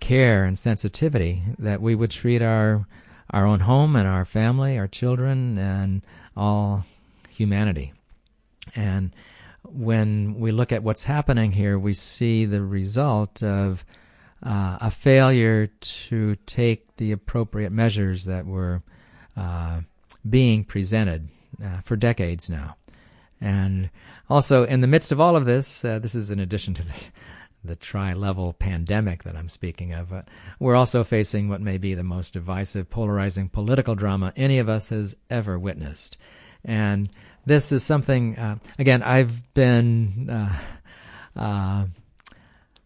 care 0.00 0.44
and 0.44 0.58
sensitivity 0.58 1.42
that 1.58 1.82
we 1.82 1.94
would 1.94 2.10
treat 2.10 2.42
our 2.42 2.86
our 3.30 3.46
own 3.46 3.60
home 3.60 3.96
and 3.96 4.06
our 4.06 4.24
family, 4.24 4.78
our 4.78 4.88
children, 4.88 5.56
and 5.58 6.02
all 6.36 6.84
humanity. 7.30 7.92
And 8.74 9.14
when 9.64 10.34
we 10.38 10.52
look 10.52 10.72
at 10.72 10.82
what's 10.82 11.04
happening 11.04 11.52
here, 11.52 11.78
we 11.78 11.94
see 11.94 12.44
the 12.44 12.62
result 12.62 13.42
of 13.42 13.84
uh, 14.42 14.78
a 14.80 14.90
failure 14.90 15.68
to 15.80 16.36
take 16.46 16.96
the 16.96 17.12
appropriate 17.12 17.70
measures 17.70 18.24
that 18.24 18.44
were 18.46 18.82
uh, 19.36 19.80
being 20.28 20.64
presented 20.64 21.28
uh, 21.64 21.80
for 21.80 21.96
decades 21.96 22.50
now. 22.50 22.76
And 23.40 23.90
also, 24.28 24.64
in 24.64 24.80
the 24.80 24.86
midst 24.86 25.12
of 25.12 25.20
all 25.20 25.36
of 25.36 25.46
this, 25.46 25.84
uh, 25.84 25.98
this 25.98 26.14
is 26.14 26.30
in 26.30 26.38
addition 26.38 26.74
to 26.74 26.82
the, 26.82 27.04
the 27.64 27.76
tri-level 27.76 28.52
pandemic 28.54 29.24
that 29.24 29.36
I'm 29.36 29.48
speaking 29.48 29.92
of. 29.92 30.12
We're 30.58 30.76
also 30.76 31.04
facing 31.04 31.48
what 31.48 31.60
may 31.60 31.78
be 31.78 31.94
the 31.94 32.04
most 32.04 32.32
divisive, 32.32 32.88
polarizing 32.90 33.48
political 33.48 33.94
drama 33.94 34.32
any 34.36 34.58
of 34.58 34.68
us 34.68 34.90
has 34.90 35.16
ever 35.28 35.58
witnessed. 35.58 36.18
And 36.64 37.08
this 37.44 37.72
is 37.72 37.84
something, 37.84 38.38
uh, 38.38 38.58
again, 38.78 39.02
I've 39.02 39.42
been 39.54 40.30
uh, 40.30 40.58
uh, 41.36 41.86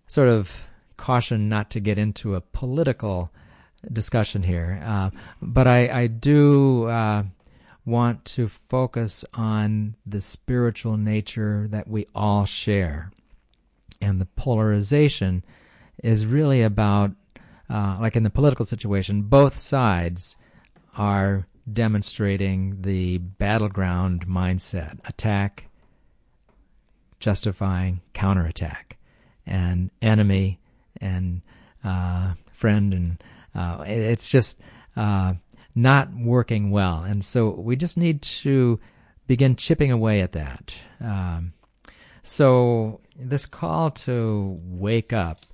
sort 0.06 0.28
of 0.28 0.68
cautioned 0.97 1.49
not 1.49 1.71
to 1.71 1.80
get 1.80 1.99
into 1.99 2.35
a 2.35 2.40
political 2.40 3.30
discussion 3.92 4.42
here, 4.42 4.83
uh, 4.85 5.11
but 5.42 5.66
I, 5.66 5.88
I 6.02 6.06
do 6.06 6.87
uh, 6.87 7.25
want 7.85 8.25
to 8.25 8.49
focus 8.49 9.25
on 9.35 9.95
the 10.06 10.21
spiritual 10.21 10.97
nature 10.97 11.68
that 11.71 11.87
we 11.87 12.06
all 12.14 12.45
share. 12.45 13.12
And 14.00 14.21
the 14.21 14.26
polarization 14.26 15.45
is 16.02 16.26
really 16.26 16.62
about, 16.62 17.12
uh, 17.71 17.99
like 18.00 18.16
in 18.16 18.23
the 18.23 18.30
political 18.30 18.64
situation, 18.64 19.23
both 19.23 19.56
sides 19.56 20.37
are 20.97 21.47
demonstrating 21.70 22.82
the 22.82 23.18
battleground 23.18 24.26
mindset 24.26 24.99
attack, 25.08 25.68
justifying, 27.18 28.00
counterattack, 28.12 28.99
and 29.46 29.90
enemy 30.00 30.61
and 31.00 31.42
uh, 31.85 32.35
friend. 32.52 32.94
And 32.94 33.25
uh, 33.54 33.85
it's 33.87 34.28
just 34.28 34.61
uh, 34.96 35.35
not 35.75 36.14
working 36.14 36.70
well. 36.70 37.02
And 37.02 37.25
so 37.25 37.50
we 37.50 37.76
just 37.76 37.96
need 37.96 38.23
to 38.23 38.80
begin 39.26 39.56
chipping 39.56 39.90
away 39.90 40.20
at 40.20 40.32
that. 40.32 40.75
Um, 41.00 41.52
so 42.23 43.00
this 43.18 43.46
call 43.46 43.90
to 43.90 44.58
wake 44.62 45.12
up 45.12 45.44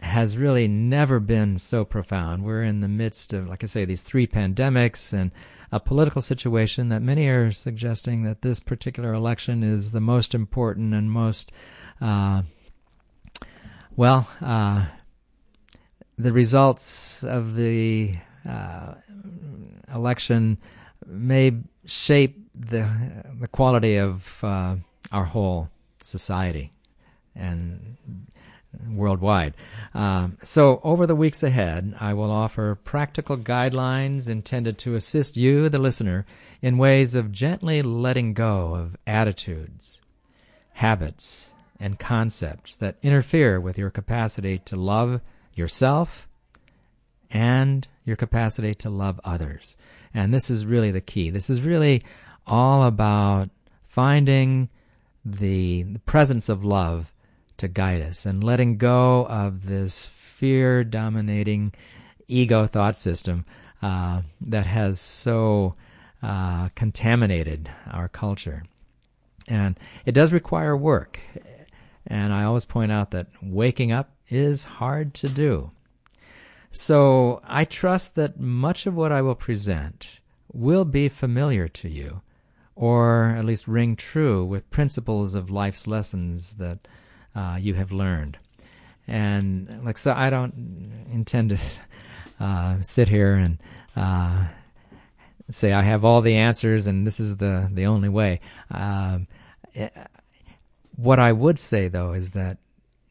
has 0.00 0.36
really 0.36 0.66
never 0.66 1.20
been 1.20 1.58
so 1.58 1.84
profound. 1.84 2.44
We're 2.44 2.62
in 2.62 2.80
the 2.80 2.88
midst 2.88 3.32
of, 3.32 3.48
like 3.48 3.62
I 3.62 3.66
say, 3.66 3.84
these 3.84 4.02
three 4.02 4.26
pandemics 4.26 5.12
and 5.12 5.30
a 5.72 5.78
political 5.78 6.22
situation 6.22 6.88
that 6.88 7.02
many 7.02 7.26
are 7.28 7.52
suggesting 7.52 8.24
that 8.24 8.42
this 8.42 8.60
particular 8.60 9.12
election 9.12 9.62
is 9.62 9.92
the 9.92 10.00
most 10.00 10.34
important 10.34 10.94
and 10.94 11.10
most, 11.10 11.52
uh, 12.00 12.42
well, 13.94 14.28
uh, 14.40 14.86
the 16.18 16.32
results 16.32 17.22
of 17.22 17.54
the 17.54 18.16
uh, 18.48 18.94
election 19.94 20.58
may 21.06 21.56
shape 21.84 22.36
the 22.54 22.88
the 23.38 23.48
quality 23.48 23.96
of 23.96 24.42
uh, 24.44 24.76
our 25.12 25.24
whole 25.24 25.70
society 26.02 26.70
and 27.34 27.96
worldwide. 28.88 29.54
Um, 29.94 30.38
so, 30.42 30.80
over 30.84 31.06
the 31.06 31.16
weeks 31.16 31.42
ahead, 31.42 31.94
I 32.00 32.14
will 32.14 32.30
offer 32.30 32.74
practical 32.74 33.36
guidelines 33.36 34.28
intended 34.28 34.78
to 34.78 34.94
assist 34.94 35.36
you, 35.36 35.68
the 35.68 35.78
listener, 35.78 36.24
in 36.62 36.78
ways 36.78 37.14
of 37.14 37.32
gently 37.32 37.82
letting 37.82 38.34
go 38.34 38.74
of 38.74 38.96
attitudes, 39.06 40.00
habits, 40.74 41.50
and 41.78 41.98
concepts 41.98 42.76
that 42.76 42.96
interfere 43.02 43.58
with 43.58 43.78
your 43.78 43.90
capacity 43.90 44.58
to 44.58 44.76
love 44.76 45.20
yourself 45.54 46.28
and 47.30 47.88
your 48.04 48.16
capacity 48.16 48.74
to 48.74 48.90
love 48.90 49.20
others. 49.24 49.76
And 50.12 50.34
this 50.34 50.50
is 50.50 50.66
really 50.66 50.90
the 50.90 51.00
key. 51.00 51.30
This 51.30 51.48
is 51.48 51.62
really 51.62 52.02
all 52.46 52.82
about 52.84 53.48
finding 53.86 54.68
the, 55.24 55.84
the 55.84 55.98
presence 56.00 56.48
of 56.48 56.64
love 56.64 57.12
to 57.60 57.68
guide 57.68 58.02
us 58.02 58.26
and 58.26 58.42
letting 58.42 58.76
go 58.76 59.26
of 59.26 59.66
this 59.66 60.06
fear 60.06 60.84
dominating 60.84 61.72
ego 62.28 62.66
thought 62.66 62.96
system 62.96 63.44
uh, 63.82 64.22
that 64.40 64.66
has 64.66 65.00
so 65.00 65.74
uh, 66.22 66.68
contaminated 66.74 67.70
our 67.90 68.08
culture. 68.08 68.64
And 69.48 69.78
it 70.04 70.12
does 70.12 70.32
require 70.32 70.76
work. 70.76 71.18
And 72.06 72.32
I 72.32 72.44
always 72.44 72.64
point 72.64 72.92
out 72.92 73.10
that 73.10 73.26
waking 73.42 73.92
up 73.92 74.10
is 74.28 74.64
hard 74.64 75.12
to 75.14 75.28
do. 75.28 75.70
So 76.70 77.42
I 77.44 77.64
trust 77.64 78.14
that 78.14 78.38
much 78.38 78.86
of 78.86 78.94
what 78.94 79.12
I 79.12 79.22
will 79.22 79.34
present 79.34 80.20
will 80.52 80.84
be 80.84 81.08
familiar 81.08 81.68
to 81.68 81.88
you, 81.88 82.22
or 82.76 83.34
at 83.36 83.44
least 83.44 83.66
ring 83.68 83.96
true 83.96 84.44
with 84.44 84.70
principles 84.70 85.34
of 85.34 85.50
life's 85.50 85.86
lessons 85.86 86.54
that 86.54 86.86
uh, 87.34 87.58
you 87.60 87.74
have 87.74 87.92
learned. 87.92 88.38
And 89.06 89.82
like 89.84 89.98
so, 89.98 90.12
I 90.12 90.30
don't 90.30 91.06
intend 91.12 91.50
to 91.50 91.58
uh, 92.40 92.80
sit 92.80 93.08
here 93.08 93.34
and 93.34 93.58
uh, 93.96 94.46
say 95.50 95.72
I 95.72 95.82
have 95.82 96.04
all 96.04 96.20
the 96.20 96.36
answers 96.36 96.86
and 96.86 97.06
this 97.06 97.20
is 97.20 97.36
the 97.38 97.68
the 97.72 97.86
only 97.86 98.08
way. 98.08 98.40
Um, 98.70 99.26
eh, 99.74 99.88
what 100.96 101.18
I 101.18 101.32
would 101.32 101.58
say 101.58 101.88
though 101.88 102.12
is 102.12 102.32
that 102.32 102.58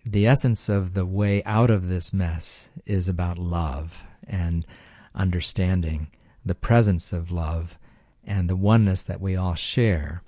the 0.06 0.26
essence 0.26 0.70
of 0.70 0.94
the 0.94 1.06
way 1.06 1.44
out 1.44 1.70
of 1.70 1.88
this 1.88 2.14
mess 2.14 2.70
is 2.86 3.10
about 3.10 3.38
love 3.38 4.04
and 4.28 4.66
understanding 5.14 6.08
the 6.46 6.56
presence 6.56 7.12
of 7.14 7.32
love 7.32 7.78
and 8.24 8.50
the 8.50 8.56
oneness 8.56 9.04
that 9.04 9.20
we 9.22 9.36
all 9.36 9.56
share 9.56 10.24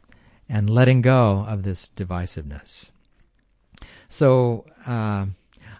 and 0.49 0.69
letting 0.69 1.01
go 1.01 1.45
of 1.47 1.63
this 1.63 1.89
divisiveness. 1.89 2.91
So, 4.11 4.65
uh, 4.85 5.27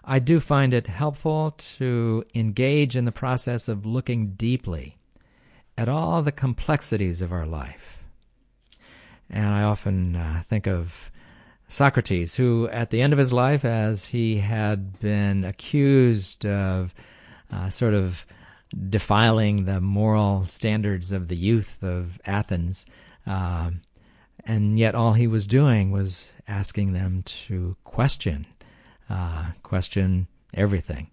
I 0.04 0.18
do 0.18 0.40
find 0.40 0.72
it 0.72 0.86
helpful 0.86 1.50
to 1.76 2.24
engage 2.34 2.96
in 2.96 3.04
the 3.04 3.12
process 3.12 3.68
of 3.68 3.84
looking 3.84 4.28
deeply 4.30 4.96
at 5.76 5.86
all 5.86 6.22
the 6.22 6.32
complexities 6.32 7.20
of 7.20 7.30
our 7.30 7.44
life. 7.44 8.02
And 9.28 9.46
I 9.46 9.64
often 9.64 10.16
uh, 10.16 10.44
think 10.48 10.66
of 10.66 11.10
Socrates, 11.68 12.34
who 12.34 12.68
at 12.68 12.88
the 12.88 13.02
end 13.02 13.12
of 13.12 13.18
his 13.18 13.34
life, 13.34 13.66
as 13.66 14.06
he 14.06 14.38
had 14.38 14.98
been 14.98 15.44
accused 15.44 16.46
of 16.46 16.94
uh, 17.52 17.68
sort 17.68 17.92
of 17.92 18.24
defiling 18.88 19.66
the 19.66 19.82
moral 19.82 20.46
standards 20.46 21.12
of 21.12 21.28
the 21.28 21.36
youth 21.36 21.82
of 21.82 22.18
Athens, 22.24 22.86
uh, 23.26 23.70
and 24.46 24.78
yet 24.78 24.94
all 24.94 25.12
he 25.12 25.26
was 25.26 25.46
doing 25.46 25.90
was 25.90 26.32
asking 26.52 26.92
them 26.92 27.22
to 27.24 27.76
question, 27.82 28.46
uh, 29.08 29.46
question 29.62 30.26
everything. 30.52 31.08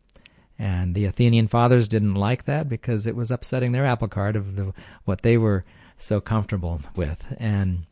And 0.60 0.94
the 0.94 1.06
Athenian 1.06 1.48
fathers 1.48 1.88
didn't 1.88 2.16
like 2.16 2.44
that 2.46 2.68
because 2.68 3.08
it 3.08 3.16
was 3.16 3.32
upsetting 3.32 3.72
their 3.72 3.86
apple 3.86 4.10
cart 4.10 4.36
of 4.36 4.58
the, 4.58 4.74
what 5.06 5.22
they 5.22 5.38
were 5.38 5.64
so 5.98 6.20
comfortable 6.20 6.82
with. 6.96 7.24
And 7.40 7.86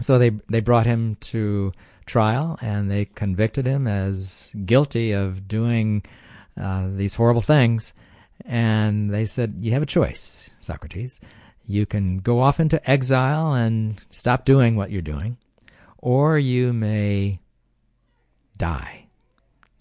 so 0.00 0.18
they 0.18 0.30
they 0.48 0.60
brought 0.60 0.86
him 0.86 1.16
to 1.32 1.72
trial 2.06 2.56
and 2.62 2.88
they 2.88 3.04
convicted 3.06 3.66
him 3.66 3.88
as 3.88 4.52
guilty 4.64 5.12
of 5.12 5.48
doing 5.48 6.04
uh, 6.60 6.88
these 6.94 7.14
horrible 7.14 7.42
things. 7.42 7.94
And 8.44 9.12
they 9.12 9.26
said, 9.26 9.56
"You 9.58 9.72
have 9.72 9.82
a 9.82 9.86
choice, 9.86 10.50
Socrates. 10.58 11.20
You 11.66 11.84
can 11.84 12.18
go 12.18 12.40
off 12.40 12.60
into 12.60 12.78
exile 12.88 13.52
and 13.54 14.02
stop 14.10 14.44
doing 14.44 14.76
what 14.76 14.90
you're 14.90 15.02
doing, 15.02 15.36
or 15.98 16.38
you 16.38 16.72
may 16.72 17.40
die. 18.56 19.06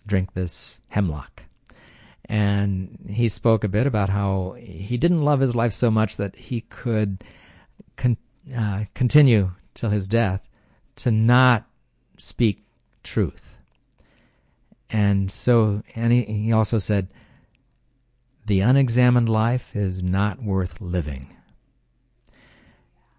Drink 0.06 0.34
this 0.34 0.82
hemlock." 0.90 1.44
And 2.26 3.08
he 3.10 3.30
spoke 3.30 3.64
a 3.64 3.70
bit 3.70 3.88
about 3.88 4.10
how 4.10 4.58
he 4.60 4.98
didn't 4.98 5.24
love 5.24 5.40
his 5.40 5.56
life 5.56 5.72
so 5.72 5.90
much 5.90 6.18
that 6.18 6.36
he 6.36 6.62
could 6.62 7.24
con- 7.96 8.18
uh, 8.56 8.86
continue 8.94 9.52
till 9.74 9.92
his 9.92 10.10
death 10.10 10.50
to 10.98 11.12
not 11.12 11.66
speak 12.18 12.66
truth. 13.04 13.58
And 14.90 15.32
so, 15.32 15.84
and 15.96 16.12
he, 16.12 16.24
he 16.24 16.52
also 16.52 16.80
said, 16.80 17.08
the 18.46 18.62
unexamined 18.62 19.30
life 19.30 19.76
is 19.76 20.02
not 20.02 20.42
worth 20.42 20.80
living. 20.80 21.36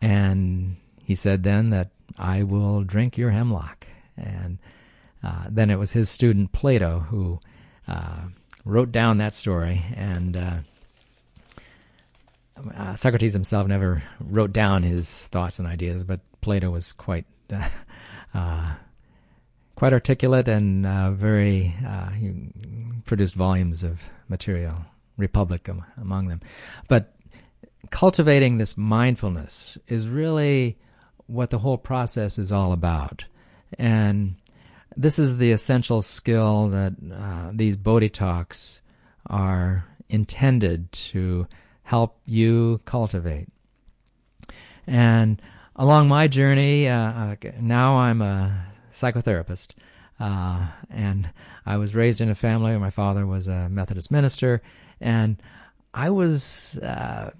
And 0.00 0.76
he 1.02 1.14
said 1.14 1.42
then 1.42 1.70
that 1.70 1.90
I 2.16 2.42
will 2.42 2.82
drink 2.82 3.18
your 3.18 3.30
hemlock. 3.30 3.86
And 4.16 4.58
uh, 5.22 5.46
then 5.50 5.70
it 5.70 5.76
was 5.76 5.92
his 5.92 6.08
student 6.08 6.52
Plato 6.52 7.00
who 7.00 7.40
uh, 7.86 8.22
wrote 8.64 8.92
down 8.92 9.18
that 9.18 9.34
story. 9.34 9.84
And 9.94 10.36
uh, 10.36 10.56
uh 12.74 12.94
Socrates 12.94 13.32
himself 13.32 13.66
never 13.66 14.02
wrote 14.20 14.52
down 14.52 14.82
his 14.82 15.26
thoughts 15.28 15.58
and 15.58 15.68
ideas, 15.68 16.04
but 16.04 16.20
Plato 16.40 16.70
was 16.70 16.92
quite 16.92 17.26
uh, 18.34 18.74
quite 19.74 19.92
articulate 19.92 20.48
and 20.48 20.86
uh, 20.86 21.12
very 21.12 21.74
he 22.18 22.32
produced 23.04 23.34
volumes 23.34 23.84
of 23.84 24.08
material, 24.28 24.76
Republic 25.16 25.68
among 25.96 26.28
them. 26.28 26.40
But 26.88 27.14
cultivating 27.90 28.58
this 28.58 28.76
mindfulness 28.76 29.78
is 29.86 30.08
really 30.08 30.76
what 31.28 31.50
the 31.50 31.60
whole 31.60 31.78
process 31.78 32.38
is 32.38 32.50
all 32.50 32.72
about. 32.72 33.24
And 33.78 34.34
this 34.96 35.18
is 35.18 35.38
the 35.38 35.52
essential 35.52 36.02
skill 36.02 36.68
that 36.70 36.94
uh, 37.12 37.50
these 37.54 37.76
Bodhi 37.76 38.08
talks 38.08 38.80
are 39.26 39.86
intended 40.08 40.90
to 40.90 41.46
help 41.84 42.18
you 42.24 42.80
cultivate. 42.84 43.48
And 44.86 45.40
along 45.76 46.08
my 46.08 46.26
journey, 46.26 46.88
uh, 46.88 46.96
uh 46.96 47.36
now 47.60 47.96
I'm 47.98 48.22
a 48.22 48.66
psychotherapist. 48.92 49.68
Uh, 50.18 50.66
and 50.90 51.30
I 51.64 51.76
was 51.76 51.94
raised 51.94 52.20
in 52.20 52.28
a 52.28 52.34
family 52.34 52.72
where 52.72 52.80
my 52.80 52.90
father 52.90 53.26
was 53.26 53.46
a 53.46 53.68
Methodist 53.68 54.10
minister, 54.10 54.62
and 55.00 55.40
I 55.94 56.10
was 56.10 56.78
uh, 56.78 57.30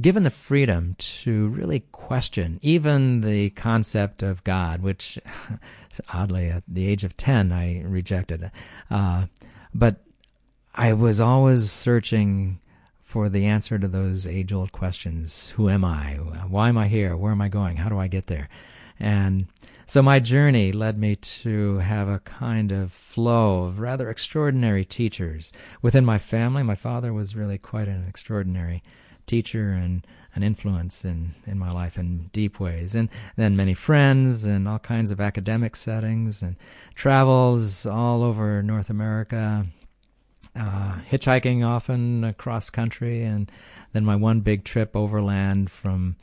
given 0.00 0.22
the 0.24 0.30
freedom 0.30 0.94
to 0.98 1.48
really 1.48 1.80
question 1.92 2.58
even 2.62 3.22
the 3.22 3.50
concept 3.50 4.22
of 4.22 4.44
God, 4.44 4.82
which 4.82 5.18
oddly 6.12 6.48
at 6.48 6.62
the 6.68 6.86
age 6.86 7.04
of 7.04 7.16
10 7.16 7.52
I 7.52 7.82
rejected. 7.82 8.50
Uh, 8.90 9.26
but 9.74 9.96
I 10.74 10.92
was 10.92 11.20
always 11.20 11.70
searching 11.70 12.60
for 13.02 13.28
the 13.28 13.46
answer 13.46 13.78
to 13.78 13.88
those 13.88 14.26
age 14.26 14.52
old 14.52 14.72
questions 14.72 15.50
Who 15.50 15.70
am 15.70 15.84
I? 15.84 16.14
Why 16.48 16.68
am 16.68 16.76
I 16.76 16.88
here? 16.88 17.16
Where 17.16 17.32
am 17.32 17.40
I 17.40 17.48
going? 17.48 17.76
How 17.76 17.88
do 17.88 17.98
I 17.98 18.08
get 18.08 18.26
there? 18.26 18.48
And 19.00 19.46
so 19.86 20.02
my 20.02 20.18
journey 20.18 20.72
led 20.72 20.98
me 20.98 21.16
to 21.16 21.78
have 21.78 22.08
a 22.08 22.18
kind 22.18 22.72
of 22.72 22.92
flow 22.92 23.64
of 23.64 23.78
rather 23.78 24.10
extraordinary 24.10 24.84
teachers 24.84 25.52
within 25.80 26.04
my 26.04 26.18
family. 26.18 26.62
My 26.62 26.74
father 26.74 27.12
was 27.12 27.36
really 27.36 27.56
quite 27.56 27.88
an 27.88 28.04
extraordinary 28.08 28.82
teacher 29.26 29.70
and 29.70 30.06
an 30.34 30.42
influence 30.42 31.04
in, 31.04 31.34
in 31.46 31.58
my 31.58 31.70
life 31.70 31.98
in 31.98 32.28
deep 32.32 32.60
ways. 32.60 32.94
And 32.94 33.08
then 33.36 33.56
many 33.56 33.74
friends 33.74 34.44
and 34.44 34.68
all 34.68 34.78
kinds 34.78 35.10
of 35.10 35.20
academic 35.20 35.74
settings 35.76 36.42
and 36.42 36.56
travels 36.94 37.86
all 37.86 38.22
over 38.22 38.62
North 38.62 38.90
America, 38.90 39.66
uh, 40.54 40.98
hitchhiking 41.10 41.66
often 41.66 42.22
across 42.22 42.68
country, 42.70 43.22
and 43.22 43.50
then 43.92 44.04
my 44.04 44.16
one 44.16 44.40
big 44.40 44.64
trip 44.64 44.94
overland 44.94 45.70
from, 45.70 46.16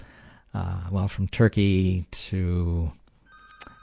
uh, 0.54 0.82
well, 0.92 1.08
from 1.08 1.28
Turkey 1.28 2.06
to 2.12 2.92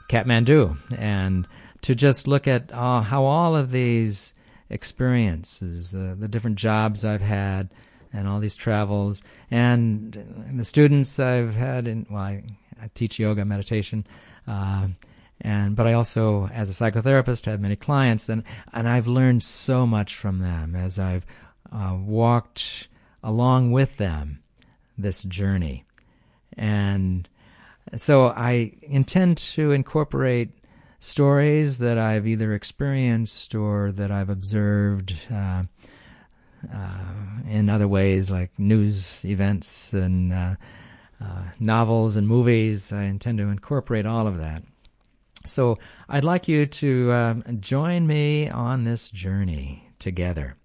Kathmandu, 0.09 0.77
and 0.97 1.47
to 1.81 1.95
just 1.95 2.27
look 2.27 2.47
at 2.47 2.71
uh, 2.71 3.01
how 3.01 3.23
all 3.25 3.55
of 3.55 3.71
these 3.71 4.33
experiences, 4.69 5.93
uh, 5.93 6.15
the 6.17 6.27
different 6.27 6.57
jobs 6.57 7.03
I've 7.03 7.21
had, 7.21 7.69
and 8.13 8.27
all 8.27 8.39
these 8.39 8.55
travels. 8.55 9.23
And 9.49 10.53
the 10.53 10.65
students 10.65 11.19
I've 11.19 11.55
had 11.55 11.87
in 11.87 12.05
well 12.09 12.23
I, 12.23 12.43
I 12.81 12.89
teach 12.93 13.19
yoga 13.19 13.45
meditation 13.45 14.05
uh, 14.47 14.87
and 15.39 15.75
but 15.75 15.87
I 15.87 15.93
also 15.93 16.47
as 16.47 16.69
a 16.69 16.73
psychotherapist 16.73 17.45
have 17.45 17.59
many 17.59 17.75
clients 17.75 18.29
and 18.29 18.43
and 18.73 18.87
I've 18.87 19.07
learned 19.07 19.43
so 19.43 19.85
much 19.85 20.15
from 20.15 20.39
them 20.39 20.75
as 20.75 20.99
I've 20.99 21.25
uh, 21.71 21.97
walked 21.99 22.87
along 23.23 23.71
with 23.71 23.97
them 23.97 24.41
this 24.97 25.23
journey. 25.23 25.85
And 26.57 27.27
so 27.95 28.27
I 28.27 28.73
intend 28.81 29.37
to 29.37 29.71
incorporate 29.71 30.51
stories 30.99 31.79
that 31.79 31.97
I've 31.97 32.27
either 32.27 32.53
experienced 32.53 33.55
or 33.55 33.91
that 33.93 34.11
I've 34.11 34.29
observed 34.29 35.15
uh, 35.33 35.63
in 37.47 37.69
other 37.69 37.87
ways 37.87 38.31
like 38.31 38.57
news 38.57 39.23
events 39.25 39.93
and 39.93 40.33
uh, 40.33 40.55
uh, 41.21 41.43
novels 41.59 42.15
and 42.15 42.27
movies. 42.27 42.91
I 42.91 43.03
intend 43.03 43.37
to 43.39 43.49
incorporate 43.49 44.05
all 44.05 44.27
of 44.27 44.37
that. 44.37 44.63
So 45.45 45.79
I'd 46.07 46.23
like 46.23 46.47
you 46.47 46.65
to 46.65 47.11
uh, 47.11 47.33
join 47.59 48.05
me 48.07 48.47
on 48.49 48.83
this 48.83 49.09
journey 49.09 49.89
together. 49.99 50.55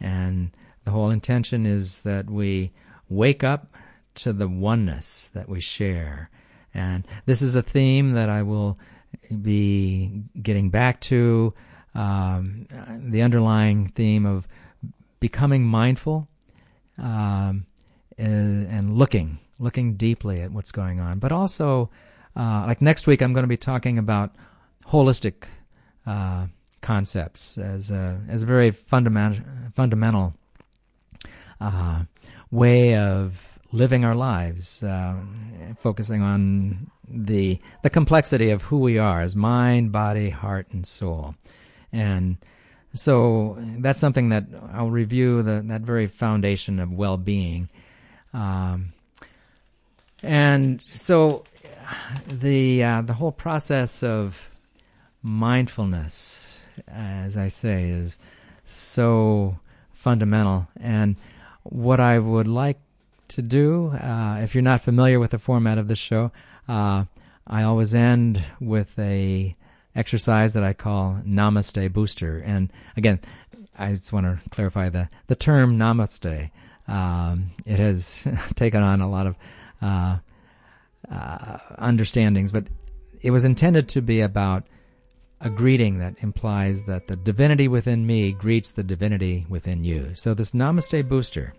And 0.00 0.50
the 0.84 0.90
whole 0.90 1.10
intention 1.10 1.66
is 1.66 2.02
that 2.02 2.30
we 2.30 2.72
wake 3.08 3.44
up 3.44 3.74
to 4.16 4.32
the 4.32 4.48
oneness 4.48 5.30
that 5.34 5.48
we 5.48 5.60
share. 5.60 6.30
And 6.74 7.06
this 7.26 7.42
is 7.42 7.56
a 7.56 7.62
theme 7.62 8.12
that 8.12 8.28
I 8.28 8.42
will 8.42 8.78
be 9.42 10.22
getting 10.40 10.70
back 10.70 11.00
to 11.02 11.52
um, 11.94 12.66
the 13.10 13.22
underlying 13.22 13.88
theme 13.88 14.26
of 14.26 14.46
becoming 15.20 15.64
mindful 15.64 16.28
um, 16.98 17.66
and 18.16 18.96
looking, 18.96 19.38
looking 19.58 19.94
deeply 19.94 20.40
at 20.40 20.52
what's 20.52 20.72
going 20.72 21.00
on. 21.00 21.18
But 21.18 21.32
also, 21.32 21.90
uh, 22.36 22.64
like 22.66 22.82
next 22.82 23.06
week, 23.06 23.22
I'm 23.22 23.32
going 23.32 23.44
to 23.44 23.48
be 23.48 23.56
talking 23.56 23.98
about 23.98 24.34
holistic 24.86 25.44
uh, 26.06 26.46
concepts 26.80 27.58
as 27.58 27.90
a 27.90 28.20
as 28.28 28.42
a 28.44 28.46
very 28.46 28.70
fundamental 28.70 29.44
fundamental 29.74 30.34
uh, 31.60 32.04
way 32.50 32.96
of 32.96 33.58
living 33.72 34.04
our 34.04 34.14
lives, 34.14 34.82
uh, 34.82 35.14
focusing 35.78 36.22
on 36.22 36.90
the 37.08 37.58
the 37.82 37.90
complexity 37.90 38.50
of 38.50 38.62
who 38.62 38.78
we 38.78 38.98
are 38.98 39.20
as 39.20 39.36
mind, 39.36 39.92
body, 39.92 40.30
heart, 40.30 40.68
and 40.72 40.86
soul, 40.86 41.34
and 41.92 42.36
so 42.94 43.56
that's 43.78 44.00
something 44.00 44.30
that 44.30 44.44
I'll 44.72 44.90
review 44.90 45.42
the, 45.42 45.62
that 45.66 45.82
very 45.82 46.06
foundation 46.06 46.78
of 46.80 46.92
well-being. 46.92 47.68
Um, 48.32 48.92
and 50.22 50.82
so 50.92 51.44
the 52.26 52.82
uh, 52.82 53.02
the 53.02 53.14
whole 53.14 53.32
process 53.32 54.02
of 54.02 54.50
mindfulness, 55.22 56.58
as 56.86 57.36
I 57.36 57.48
say, 57.48 57.90
is 57.90 58.18
so 58.64 59.58
fundamental. 59.92 60.68
And 60.80 61.16
what 61.62 62.00
I 62.00 62.18
would 62.18 62.48
like 62.48 62.78
to 63.28 63.42
do, 63.42 63.88
uh, 63.88 64.40
if 64.42 64.54
you're 64.54 64.62
not 64.62 64.80
familiar 64.80 65.20
with 65.20 65.30
the 65.30 65.38
format 65.38 65.78
of 65.78 65.88
this 65.88 65.98
show, 65.98 66.32
uh, 66.68 67.04
I 67.46 67.62
always 67.62 67.94
end 67.94 68.42
with 68.60 68.98
a 68.98 69.54
exercise 69.98 70.54
that 70.54 70.62
I 70.62 70.72
call 70.72 71.20
Namaste 71.26 71.92
Booster. 71.92 72.38
And 72.38 72.72
again, 72.96 73.20
I 73.76 73.92
just 73.92 74.12
want 74.12 74.26
to 74.26 74.50
clarify 74.50 74.88
the, 74.88 75.08
the 75.26 75.34
term 75.34 75.76
Namaste. 75.76 76.50
Um, 76.86 77.50
it 77.66 77.80
has 77.80 78.26
taken 78.54 78.82
on 78.82 79.00
a 79.00 79.10
lot 79.10 79.26
of 79.26 79.36
uh, 79.82 80.18
uh, 81.10 81.58
understandings, 81.78 82.52
but 82.52 82.68
it 83.20 83.32
was 83.32 83.44
intended 83.44 83.88
to 83.90 84.00
be 84.00 84.20
about 84.20 84.64
a 85.40 85.50
greeting 85.50 85.98
that 85.98 86.14
implies 86.20 86.84
that 86.84 87.08
the 87.08 87.16
divinity 87.16 87.68
within 87.68 88.06
me 88.06 88.32
greets 88.32 88.72
the 88.72 88.82
divinity 88.82 89.46
within 89.48 89.84
you. 89.84 90.14
So, 90.14 90.34
this 90.34 90.52
Namaste 90.52 91.08
Booster, 91.08 91.54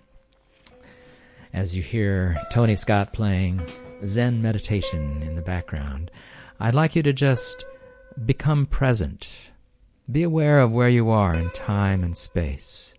as 1.53 1.75
you 1.75 1.81
hear 1.81 2.37
Tony 2.51 2.75
Scott 2.75 3.13
playing 3.13 3.61
Zen 4.05 4.41
meditation 4.41 5.21
in 5.21 5.35
the 5.35 5.41
background, 5.41 6.11
I'd 6.59 6.75
like 6.75 6.95
you 6.95 7.03
to 7.03 7.13
just 7.13 7.63
become 8.25 8.65
present. 8.65 9.51
Be 10.11 10.23
aware 10.23 10.59
of 10.59 10.71
where 10.71 10.89
you 10.89 11.09
are 11.09 11.35
in 11.35 11.49
time 11.51 12.03
and 12.03 12.15
space. 12.15 12.93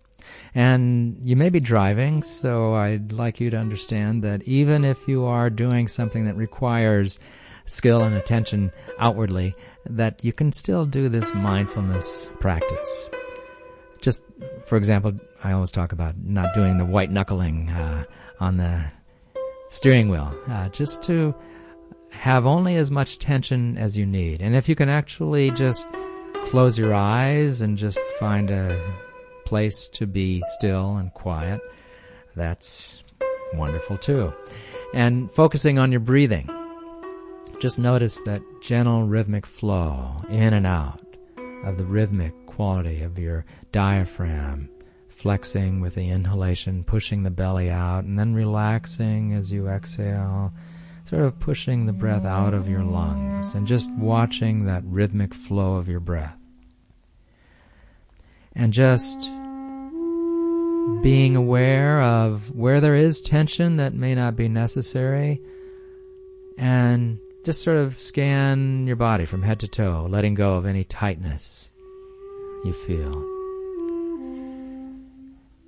And 0.53 1.17
you 1.23 1.35
may 1.35 1.49
be 1.49 1.59
driving, 1.59 2.23
so 2.23 2.73
I'd 2.73 3.11
like 3.11 3.39
you 3.39 3.49
to 3.49 3.57
understand 3.57 4.23
that 4.23 4.43
even 4.43 4.83
if 4.83 5.07
you 5.07 5.25
are 5.25 5.49
doing 5.49 5.87
something 5.87 6.25
that 6.25 6.35
requires 6.35 7.19
skill 7.65 8.01
and 8.03 8.15
attention 8.15 8.71
outwardly, 8.99 9.55
that 9.85 10.23
you 10.23 10.33
can 10.33 10.51
still 10.51 10.85
do 10.85 11.09
this 11.09 11.33
mindfulness 11.33 12.29
practice. 12.39 13.09
Just, 14.01 14.25
for 14.65 14.77
example, 14.77 15.13
I 15.43 15.53
always 15.53 15.71
talk 15.71 15.91
about 15.91 16.17
not 16.17 16.53
doing 16.53 16.77
the 16.77 16.85
white 16.85 17.11
knuckling 17.11 17.69
uh, 17.69 18.03
on 18.39 18.57
the 18.57 18.83
steering 19.69 20.09
wheel, 20.09 20.35
uh, 20.49 20.69
just 20.69 21.01
to 21.03 21.33
have 22.11 22.45
only 22.45 22.75
as 22.75 22.91
much 22.91 23.19
tension 23.19 23.77
as 23.77 23.97
you 23.97 24.05
need. 24.05 24.41
And 24.41 24.55
if 24.55 24.69
you 24.69 24.75
can 24.75 24.89
actually 24.89 25.51
just 25.51 25.87
close 26.47 26.77
your 26.77 26.93
eyes 26.93 27.61
and 27.61 27.77
just 27.77 27.99
find 28.19 28.49
a 28.49 28.79
place 29.45 29.87
to 29.89 30.05
be 30.05 30.41
still 30.57 30.97
and 30.97 31.13
quiet, 31.13 31.61
that's 32.35 33.03
wonderful 33.53 33.97
too. 33.97 34.33
And 34.93 35.31
focusing 35.31 35.79
on 35.79 35.91
your 35.91 36.01
breathing. 36.01 36.49
Just 37.59 37.79
notice 37.79 38.21
that 38.21 38.41
gentle 38.61 39.03
rhythmic 39.03 39.45
flow 39.45 40.23
in 40.29 40.53
and 40.53 40.65
out 40.65 40.99
of 41.63 41.77
the 41.77 41.85
rhythmic 41.85 42.33
quality 42.47 43.01
of 43.01 43.19
your 43.19 43.45
diaphragm, 43.71 44.69
flexing 45.09 45.79
with 45.79 45.95
the 45.95 46.09
inhalation, 46.09 46.83
pushing 46.83 47.23
the 47.23 47.29
belly 47.29 47.69
out, 47.69 48.03
and 48.03 48.17
then 48.17 48.33
relaxing 48.33 49.33
as 49.33 49.51
you 49.53 49.67
exhale 49.67 50.51
sort 51.11 51.23
of 51.23 51.37
pushing 51.41 51.85
the 51.85 51.91
breath 51.91 52.23
out 52.23 52.53
of 52.53 52.69
your 52.69 52.83
lungs 52.83 53.53
and 53.53 53.67
just 53.67 53.91
watching 53.91 54.63
that 54.63 54.81
rhythmic 54.85 55.33
flow 55.33 55.75
of 55.75 55.89
your 55.89 55.99
breath. 55.99 56.37
And 58.55 58.71
just 58.71 59.19
being 61.03 61.35
aware 61.35 62.01
of 62.01 62.55
where 62.55 62.79
there 62.79 62.95
is 62.95 63.19
tension 63.19 63.75
that 63.75 63.93
may 63.93 64.15
not 64.15 64.37
be 64.37 64.47
necessary, 64.47 65.41
and 66.57 67.19
just 67.43 67.61
sort 67.61 67.75
of 67.75 67.97
scan 67.97 68.87
your 68.87 68.95
body 68.95 69.25
from 69.25 69.41
head 69.41 69.59
to 69.59 69.67
toe, 69.67 70.07
letting 70.09 70.33
go 70.33 70.55
of 70.55 70.65
any 70.65 70.85
tightness 70.85 71.71
you 72.63 72.71
feel. 72.71 73.21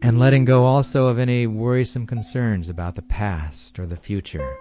And 0.01 0.17
letting 0.17 0.45
go 0.45 0.65
also 0.65 1.07
of 1.07 1.19
any 1.19 1.47
worrisome 1.47 2.07
concerns 2.07 2.69
about 2.69 2.95
the 2.95 3.01
past 3.01 3.77
or 3.77 3.85
the 3.85 3.97
future. 3.97 4.57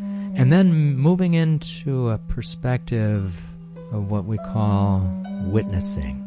And 0.00 0.52
then 0.52 0.96
moving 0.96 1.34
into 1.34 2.10
a 2.10 2.18
perspective 2.18 3.40
of 3.92 4.10
what 4.10 4.24
we 4.24 4.36
call 4.38 5.08
witnessing, 5.46 6.18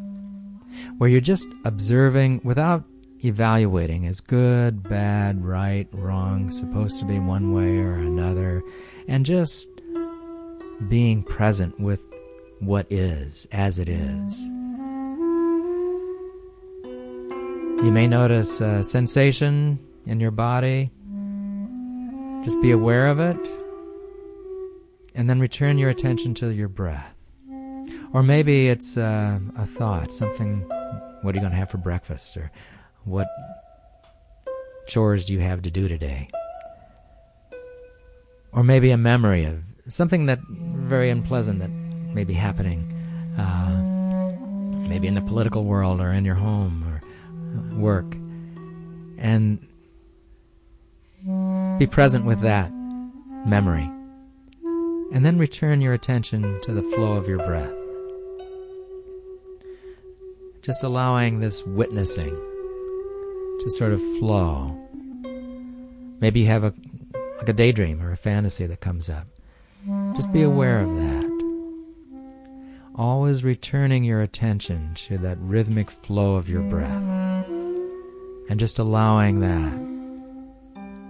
where 0.97 1.09
you're 1.09 1.19
just 1.19 1.49
observing 1.65 2.41
without 2.43 2.83
evaluating 3.25 4.07
as 4.07 4.19
good, 4.21 4.83
bad, 4.83 5.43
right, 5.43 5.87
wrong, 5.91 6.49
supposed 6.49 6.99
to 6.99 7.05
be 7.05 7.19
one 7.19 7.51
way 7.51 7.79
or 7.79 7.95
another, 7.95 8.63
and 9.07 9.25
just 9.25 9.69
being 10.87 11.23
present 11.23 11.79
with 11.79 12.01
what 12.59 12.85
is 12.91 13.47
as 13.51 13.79
it 13.79 13.89
is. 13.89 14.47
You 17.83 17.91
may 17.91 18.07
notice 18.07 18.61
a 18.61 18.83
sensation 18.83 19.79
in 20.05 20.19
your 20.19 20.31
body. 20.31 20.91
Just 22.43 22.61
be 22.61 22.71
aware 22.71 23.07
of 23.07 23.19
it. 23.19 23.37
And 25.17 25.27
then 25.27 25.39
return 25.39 25.79
your 25.79 25.89
attention 25.89 26.35
to 26.35 26.49
your 26.49 26.67
breath. 26.69 27.15
Or 28.13 28.21
maybe 28.21 28.67
it's 28.67 28.97
uh, 28.97 29.39
a 29.57 29.65
thought, 29.65 30.13
something, 30.13 30.61
what 31.23 31.33
are 31.33 31.37
you 31.37 31.41
going 31.41 31.51
to 31.51 31.57
have 31.57 31.71
for 31.71 31.79
breakfast? 31.79 32.37
Or 32.37 32.51
what 33.03 33.27
chores 34.87 35.25
do 35.25 35.33
you 35.33 35.39
have 35.39 35.63
to 35.63 35.71
do 35.71 35.87
today? 35.87 36.29
Or 38.51 38.63
maybe 38.63 38.91
a 38.91 38.97
memory 38.97 39.45
of 39.45 39.63
something 39.87 40.27
that 40.27 40.37
very 40.47 41.09
unpleasant 41.09 41.59
that 41.61 41.71
may 41.71 42.23
be 42.23 42.33
happening, 42.33 42.93
uh, 43.39 44.87
maybe 44.87 45.07
in 45.07 45.15
the 45.15 45.21
political 45.21 45.63
world 45.63 45.99
or 45.99 46.11
in 46.11 46.25
your 46.25 46.35
home 46.35 46.83
or 46.87 47.01
work. 47.75 48.15
And 49.17 49.67
be 51.79 51.87
present 51.87 52.23
with 52.25 52.41
that 52.41 52.71
memory. 53.47 53.89
And 55.11 55.25
then 55.25 55.37
return 55.37 55.81
your 55.81 55.93
attention 55.93 56.59
to 56.61 56.73
the 56.73 56.81
flow 56.81 57.13
of 57.13 57.27
your 57.27 57.39
breath. 57.39 57.73
Just 60.61 60.83
allowing 60.83 61.39
this 61.39 61.65
witnessing 61.65 62.35
to 63.59 63.69
sort 63.69 63.93
of 63.93 64.01
flow. 64.19 64.77
Maybe 66.19 66.41
you 66.41 66.47
have 66.47 66.63
a 66.63 66.73
like 67.37 67.49
a 67.49 67.53
daydream 67.53 68.01
or 68.01 68.11
a 68.11 68.17
fantasy 68.17 68.65
that 68.65 68.81
comes 68.81 69.09
up. 69.09 69.27
Just 70.15 70.33
be 70.33 70.41
aware 70.41 70.81
of 70.81 70.89
that. 70.95 71.37
Always 72.95 73.43
returning 73.43 74.03
your 74.03 74.21
attention 74.21 74.93
to 74.95 75.17
that 75.19 75.37
rhythmic 75.39 75.91
flow 75.91 76.35
of 76.35 76.49
your 76.49 76.63
breath. 76.63 77.03
And 78.49 78.59
just 78.59 78.79
allowing 78.79 79.39
that 79.41 79.87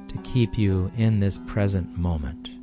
to 0.09 0.17
keep 0.23 0.57
you 0.57 0.91
in 0.97 1.19
this 1.19 1.39
present 1.47 1.97
moment. 1.97 2.56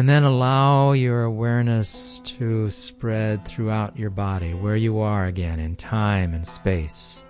And 0.00 0.08
then 0.08 0.24
allow 0.24 0.92
your 0.92 1.24
awareness 1.24 2.20
to 2.20 2.70
spread 2.70 3.46
throughout 3.46 3.98
your 3.98 4.08
body, 4.08 4.54
where 4.54 4.74
you 4.74 5.00
are 5.00 5.26
again 5.26 5.60
in 5.60 5.76
time 5.76 6.32
and 6.32 6.46
space, 6.46 7.22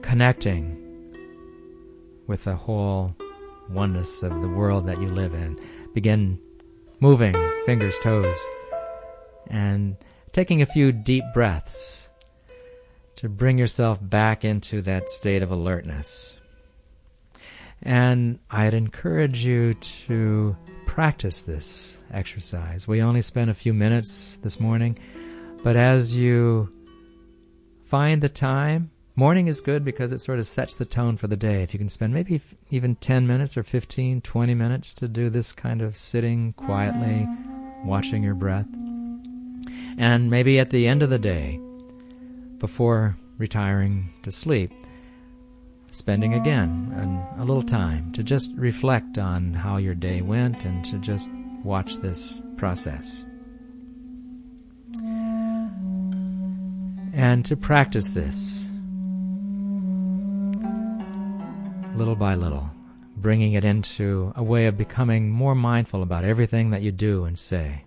connecting 0.00 0.78
with 2.28 2.44
the 2.44 2.54
whole 2.54 3.16
oneness 3.68 4.22
of 4.22 4.30
the 4.30 4.48
world 4.48 4.86
that 4.86 5.02
you 5.02 5.08
live 5.08 5.34
in. 5.34 5.58
Begin 5.92 6.38
moving, 7.00 7.34
fingers, 7.66 7.98
toes, 7.98 8.38
and 9.48 9.96
taking 10.30 10.62
a 10.62 10.66
few 10.66 10.92
deep 10.92 11.24
breaths 11.34 12.08
to 13.16 13.28
bring 13.28 13.58
yourself 13.58 13.98
back 14.00 14.44
into 14.44 14.82
that 14.82 15.10
state 15.10 15.42
of 15.42 15.50
alertness. 15.50 16.32
And 17.82 18.38
I'd 18.52 18.72
encourage 18.72 19.44
you 19.44 19.74
to 19.74 20.56
practice 20.86 21.42
this 21.42 22.02
exercise. 22.12 22.86
We 22.86 23.02
only 23.02 23.20
spent 23.20 23.50
a 23.50 23.54
few 23.54 23.74
minutes 23.74 24.36
this 24.36 24.60
morning, 24.60 24.98
but 25.62 25.76
as 25.76 26.14
you 26.14 26.68
find 27.84 28.22
the 28.22 28.28
time, 28.28 28.90
morning 29.16 29.46
is 29.46 29.60
good 29.60 29.84
because 29.84 30.12
it 30.12 30.20
sort 30.20 30.38
of 30.38 30.46
sets 30.46 30.76
the 30.76 30.84
tone 30.84 31.16
for 31.16 31.26
the 31.26 31.36
day. 31.36 31.62
If 31.62 31.74
you 31.74 31.78
can 31.78 31.88
spend 31.88 32.14
maybe 32.14 32.40
even 32.70 32.96
10 32.96 33.26
minutes 33.26 33.56
or 33.56 33.62
15, 33.62 34.20
20 34.20 34.54
minutes 34.54 34.94
to 34.94 35.08
do 35.08 35.28
this 35.28 35.52
kind 35.52 35.82
of 35.82 35.96
sitting 35.96 36.52
quietly, 36.54 37.26
watching 37.84 38.22
your 38.22 38.34
breath. 38.34 38.68
And 39.98 40.30
maybe 40.30 40.58
at 40.58 40.70
the 40.70 40.86
end 40.86 41.02
of 41.02 41.10
the 41.10 41.18
day, 41.18 41.60
before 42.58 43.16
retiring 43.38 44.12
to 44.22 44.30
sleep, 44.30 44.72
spending 45.92 46.34
again 46.34 46.92
an, 46.96 47.40
a 47.40 47.44
little 47.44 47.62
time 47.62 48.10
to 48.12 48.22
just 48.22 48.52
reflect 48.56 49.18
on 49.18 49.52
how 49.52 49.76
your 49.76 49.94
day 49.94 50.22
went 50.22 50.64
and 50.64 50.84
to 50.86 50.98
just 50.98 51.30
watch 51.62 51.98
this 51.98 52.40
process. 52.56 53.24
And 57.14 57.44
to 57.44 57.56
practice 57.56 58.10
this 58.10 58.70
little 61.94 62.16
by 62.16 62.34
little, 62.34 62.70
bringing 63.16 63.52
it 63.52 63.64
into 63.64 64.32
a 64.34 64.42
way 64.42 64.66
of 64.66 64.78
becoming 64.78 65.30
more 65.30 65.54
mindful 65.54 66.02
about 66.02 66.24
everything 66.24 66.70
that 66.70 66.80
you 66.80 66.90
do 66.90 67.24
and 67.24 67.38
say. 67.38 67.84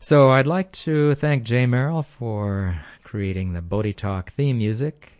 So 0.00 0.30
I'd 0.30 0.46
like 0.46 0.72
to 0.72 1.14
thank 1.16 1.42
Jay 1.42 1.66
Merrill 1.66 2.02
for 2.02 2.80
creating 3.02 3.52
the 3.52 3.62
Bodhi 3.62 3.92
Talk 3.92 4.32
theme 4.32 4.58
music 4.58 5.17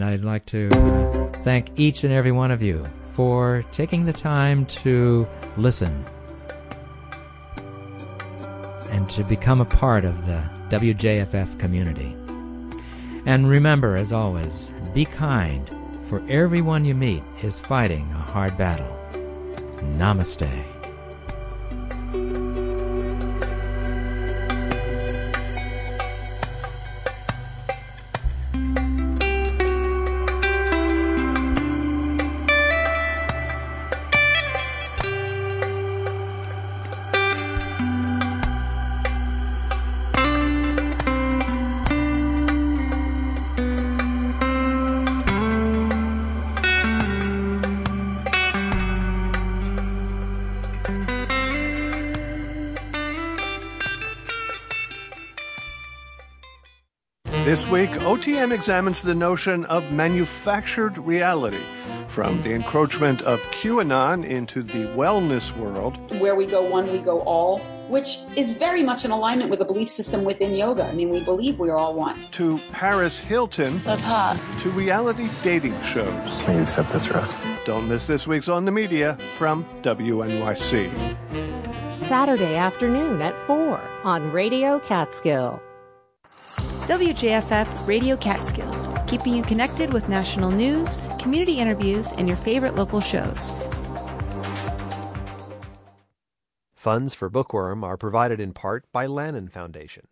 And 0.00 0.08
I'd 0.08 0.24
like 0.24 0.46
to 0.46 0.70
uh, 0.72 1.28
thank 1.44 1.78
each 1.78 2.04
and 2.04 2.12
every 2.14 2.32
one 2.32 2.50
of 2.50 2.62
you 2.62 2.82
for 3.12 3.62
taking 3.70 4.06
the 4.06 4.14
time 4.14 4.64
to 4.80 5.28
listen 5.58 6.06
and 8.88 9.10
to 9.10 9.22
become 9.24 9.60
a 9.60 9.66
part 9.66 10.06
of 10.06 10.24
the 10.24 10.42
WJFF 10.70 11.58
community. 11.58 12.16
And 13.26 13.46
remember, 13.46 13.94
as 13.94 14.10
always, 14.10 14.72
be 14.94 15.04
kind, 15.04 15.68
for 16.06 16.24
everyone 16.30 16.86
you 16.86 16.94
meet 16.94 17.22
is 17.42 17.60
fighting 17.60 18.10
a 18.12 18.20
hard 18.20 18.56
battle. 18.56 18.96
Namaste. 19.98 20.79
This 57.44 57.66
week, 57.66 57.90
OTM 57.90 58.52
examines 58.52 59.00
the 59.02 59.14
notion 59.14 59.64
of 59.64 59.90
manufactured 59.90 60.98
reality 60.98 61.58
from 62.06 62.42
the 62.42 62.52
encroachment 62.52 63.22
of 63.22 63.40
QAnon 63.50 64.24
into 64.24 64.62
the 64.62 64.86
wellness 64.88 65.56
world. 65.56 65.96
Where 66.20 66.34
we 66.34 66.44
go 66.44 66.62
one, 66.62 66.92
we 66.92 66.98
go 66.98 67.20
all, 67.22 67.60
which 67.88 68.18
is 68.36 68.52
very 68.52 68.82
much 68.82 69.06
in 69.06 69.10
alignment 69.10 69.48
with 69.48 69.58
the 69.58 69.64
belief 69.64 69.88
system 69.88 70.22
within 70.22 70.54
yoga. 70.54 70.84
I 70.84 70.92
mean, 70.94 71.08
we 71.08 71.24
believe 71.24 71.58
we're 71.58 71.76
all 71.76 71.94
one. 71.94 72.20
To 72.32 72.58
Paris 72.72 73.18
Hilton. 73.18 73.80
That's 73.84 74.04
hot. 74.04 74.38
To 74.60 74.70
reality 74.70 75.26
dating 75.42 75.80
shows. 75.82 76.42
Can 76.44 76.56
you 76.56 76.62
accept 76.62 76.90
this, 76.90 77.10
Russ? 77.10 77.36
Don't 77.64 77.88
miss 77.88 78.06
this 78.06 78.28
week's 78.28 78.48
On 78.48 78.66
the 78.66 78.70
Media 78.72 79.16
from 79.38 79.64
WNYC. 79.82 80.90
Saturday 81.90 82.56
afternoon 82.56 83.22
at 83.22 83.36
4 83.46 83.80
on 84.04 84.30
Radio 84.30 84.78
Catskill. 84.80 85.62
WJFF 86.90 87.86
Radio 87.86 88.16
Catskill, 88.16 88.68
keeping 89.06 89.36
you 89.36 89.44
connected 89.44 89.92
with 89.92 90.08
national 90.08 90.50
news, 90.50 90.98
community 91.20 91.60
interviews, 91.60 92.10
and 92.10 92.26
your 92.26 92.36
favorite 92.36 92.74
local 92.74 93.00
shows. 93.00 93.52
Funds 96.74 97.14
for 97.14 97.30
Bookworm 97.30 97.84
are 97.84 97.96
provided 97.96 98.40
in 98.40 98.52
part 98.52 98.86
by 98.90 99.06
Lannan 99.06 99.52
Foundation. 99.52 100.08